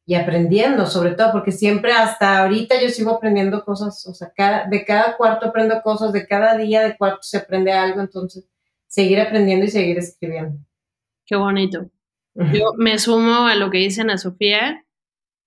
[0.06, 4.66] y aprendiendo, sobre todo, porque siempre hasta ahorita yo sigo aprendiendo cosas, o sea, cada,
[4.66, 8.46] de cada cuarto aprendo cosas, de cada día de cuarto se aprende algo, entonces
[8.86, 10.58] seguir aprendiendo y seguir escribiendo.
[11.26, 11.90] Qué bonito.
[12.34, 14.84] Yo me sumo a lo que dice Ana Sofía.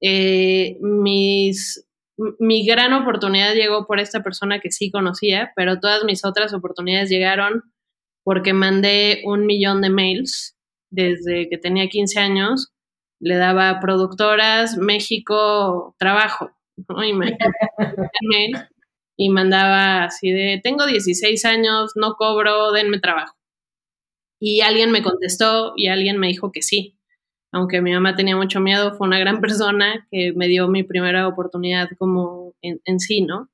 [0.01, 1.86] Eh, mis,
[2.39, 7.10] mi gran oportunidad llegó por esta persona que sí conocía, pero todas mis otras oportunidades
[7.10, 7.64] llegaron
[8.24, 10.58] porque mandé un millón de mails
[10.89, 12.74] desde que tenía 15 años.
[13.20, 16.51] Le daba productoras, México, trabajo,
[16.88, 17.03] ¿no?
[17.03, 17.38] Y, me,
[19.18, 23.36] y mandaba así de, tengo 16 años, no cobro, denme trabajo.
[24.39, 26.97] Y alguien me contestó y alguien me dijo que sí.
[27.51, 31.28] Aunque mi mamá tenía mucho miedo, fue una gran persona que me dio mi primera
[31.28, 33.49] oportunidad como en, en sí, ¿no?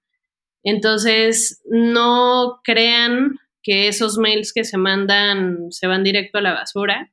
[0.64, 7.12] Entonces, no crean que esos mails que se mandan se van directo a la basura.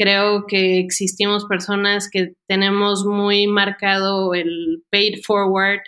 [0.00, 5.80] Creo que existimos personas que tenemos muy marcado el paid forward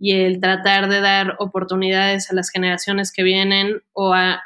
[0.00, 4.40] y el tratar de dar oportunidades a las generaciones que vienen o a,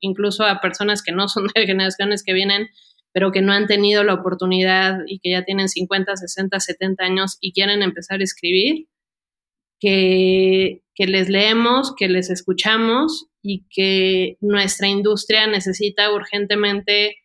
[0.00, 2.68] incluso a personas que no son de generaciones que vienen,
[3.14, 7.38] pero que no han tenido la oportunidad y que ya tienen 50, 60, 70 años
[7.40, 8.88] y quieren empezar a escribir,
[9.80, 17.16] que, que les leemos, que les escuchamos y que nuestra industria necesita urgentemente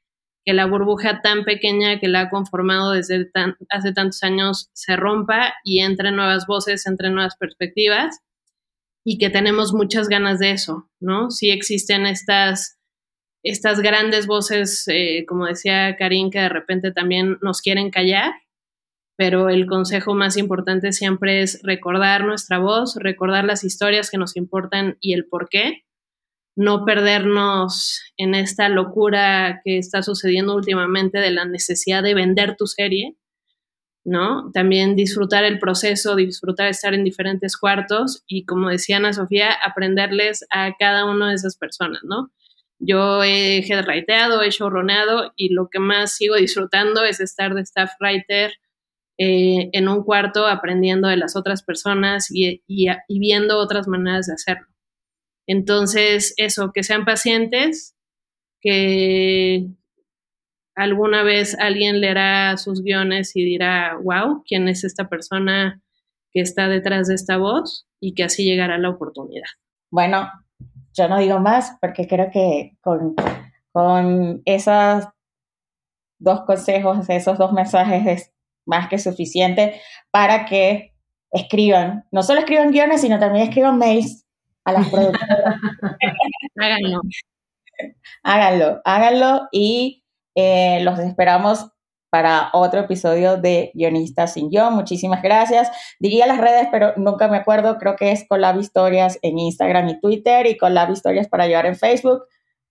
[0.46, 3.32] que la burbuja tan pequeña que la ha conformado desde
[3.70, 8.20] hace tantos años se rompa y entre nuevas voces, entre nuevas perspectivas
[9.04, 11.32] y que tenemos muchas ganas de eso, ¿no?
[11.32, 12.78] Sí existen estas,
[13.44, 18.34] estas grandes voces, eh, como decía Karim, que de repente también nos quieren callar,
[19.18, 24.36] pero el consejo más importante siempre es recordar nuestra voz, recordar las historias que nos
[24.36, 25.85] importan y el por qué,
[26.56, 32.66] no perdernos en esta locura que está sucediendo últimamente de la necesidad de vender tu
[32.66, 33.16] serie,
[34.06, 34.52] ¿no?
[34.54, 40.46] También disfrutar el proceso, disfrutar estar en diferentes cuartos y, como decía Ana Sofía, aprenderles
[40.50, 42.32] a cada una de esas personas, ¿no?
[42.80, 47.92] Yo he headwriteado, he showroneado y lo que más sigo disfrutando es estar de staff
[48.00, 48.54] writer
[49.18, 52.62] eh, en un cuarto aprendiendo de las otras personas y
[53.08, 54.75] viendo otras maneras de hacerlo.
[55.48, 57.96] Entonces, eso, que sean pacientes,
[58.62, 59.68] que
[60.76, 65.82] alguna vez alguien leerá sus guiones y dirá, wow, ¿quién es esta persona
[66.32, 67.88] que está detrás de esta voz?
[68.00, 69.48] Y que así llegará la oportunidad.
[69.92, 70.30] Bueno,
[70.94, 73.16] yo no digo más porque creo que con,
[73.72, 75.06] con esos
[76.20, 78.34] dos consejos, esos dos mensajes es
[78.66, 79.80] más que suficiente
[80.12, 80.94] para que
[81.32, 84.25] escriban, no solo escriban guiones, sino también escriban mails
[84.66, 85.56] a las productoras.
[86.58, 87.02] háganlo.
[88.24, 90.04] háganlo, háganlo y
[90.36, 91.68] eh, los esperamos
[92.16, 94.72] para otro episodio de Guionistas sin Yo.
[94.72, 95.70] Muchísimas gracias.
[96.00, 97.78] Diría las redes, pero nunca me acuerdo.
[97.78, 101.76] Creo que es Colab Historias en Instagram y Twitter y Colab Historias para llevar en
[101.76, 102.24] Facebook.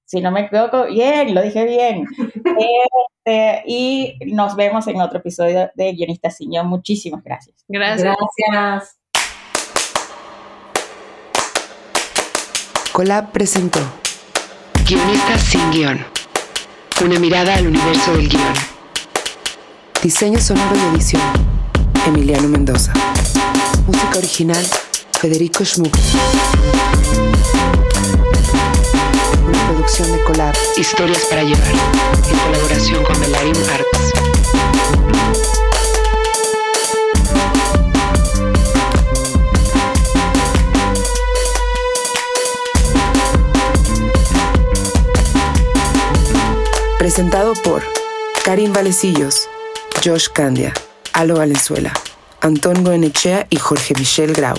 [0.06, 2.06] Si no me equivoco, bien, lo dije bien.
[3.26, 6.64] Este, y nos vemos en otro episodio de Guionistas sin Yo.
[6.64, 7.64] Muchísimas gracias.
[7.68, 8.16] Gracias.
[8.50, 9.03] Gracias.
[12.94, 13.80] Colab presentó
[14.86, 16.06] Guionistas sin guion.
[17.04, 18.54] Una mirada al universo del guion.
[20.00, 21.20] Diseño sonoro y edición.
[22.06, 22.92] Emiliano Mendoza.
[23.88, 24.64] Música original.
[25.10, 25.92] Federico Schmuck.
[29.44, 30.54] Una producción de Colab.
[30.76, 31.72] Historias para llevar.
[32.30, 34.33] En colaboración con Melarim Arts.
[47.04, 47.82] Presentado por
[48.46, 49.46] Karim Valecillos,
[50.02, 50.72] Josh Candia,
[51.12, 51.92] Alo Valenzuela,
[52.40, 54.56] Antón Goenechea y Jorge Michel Grau.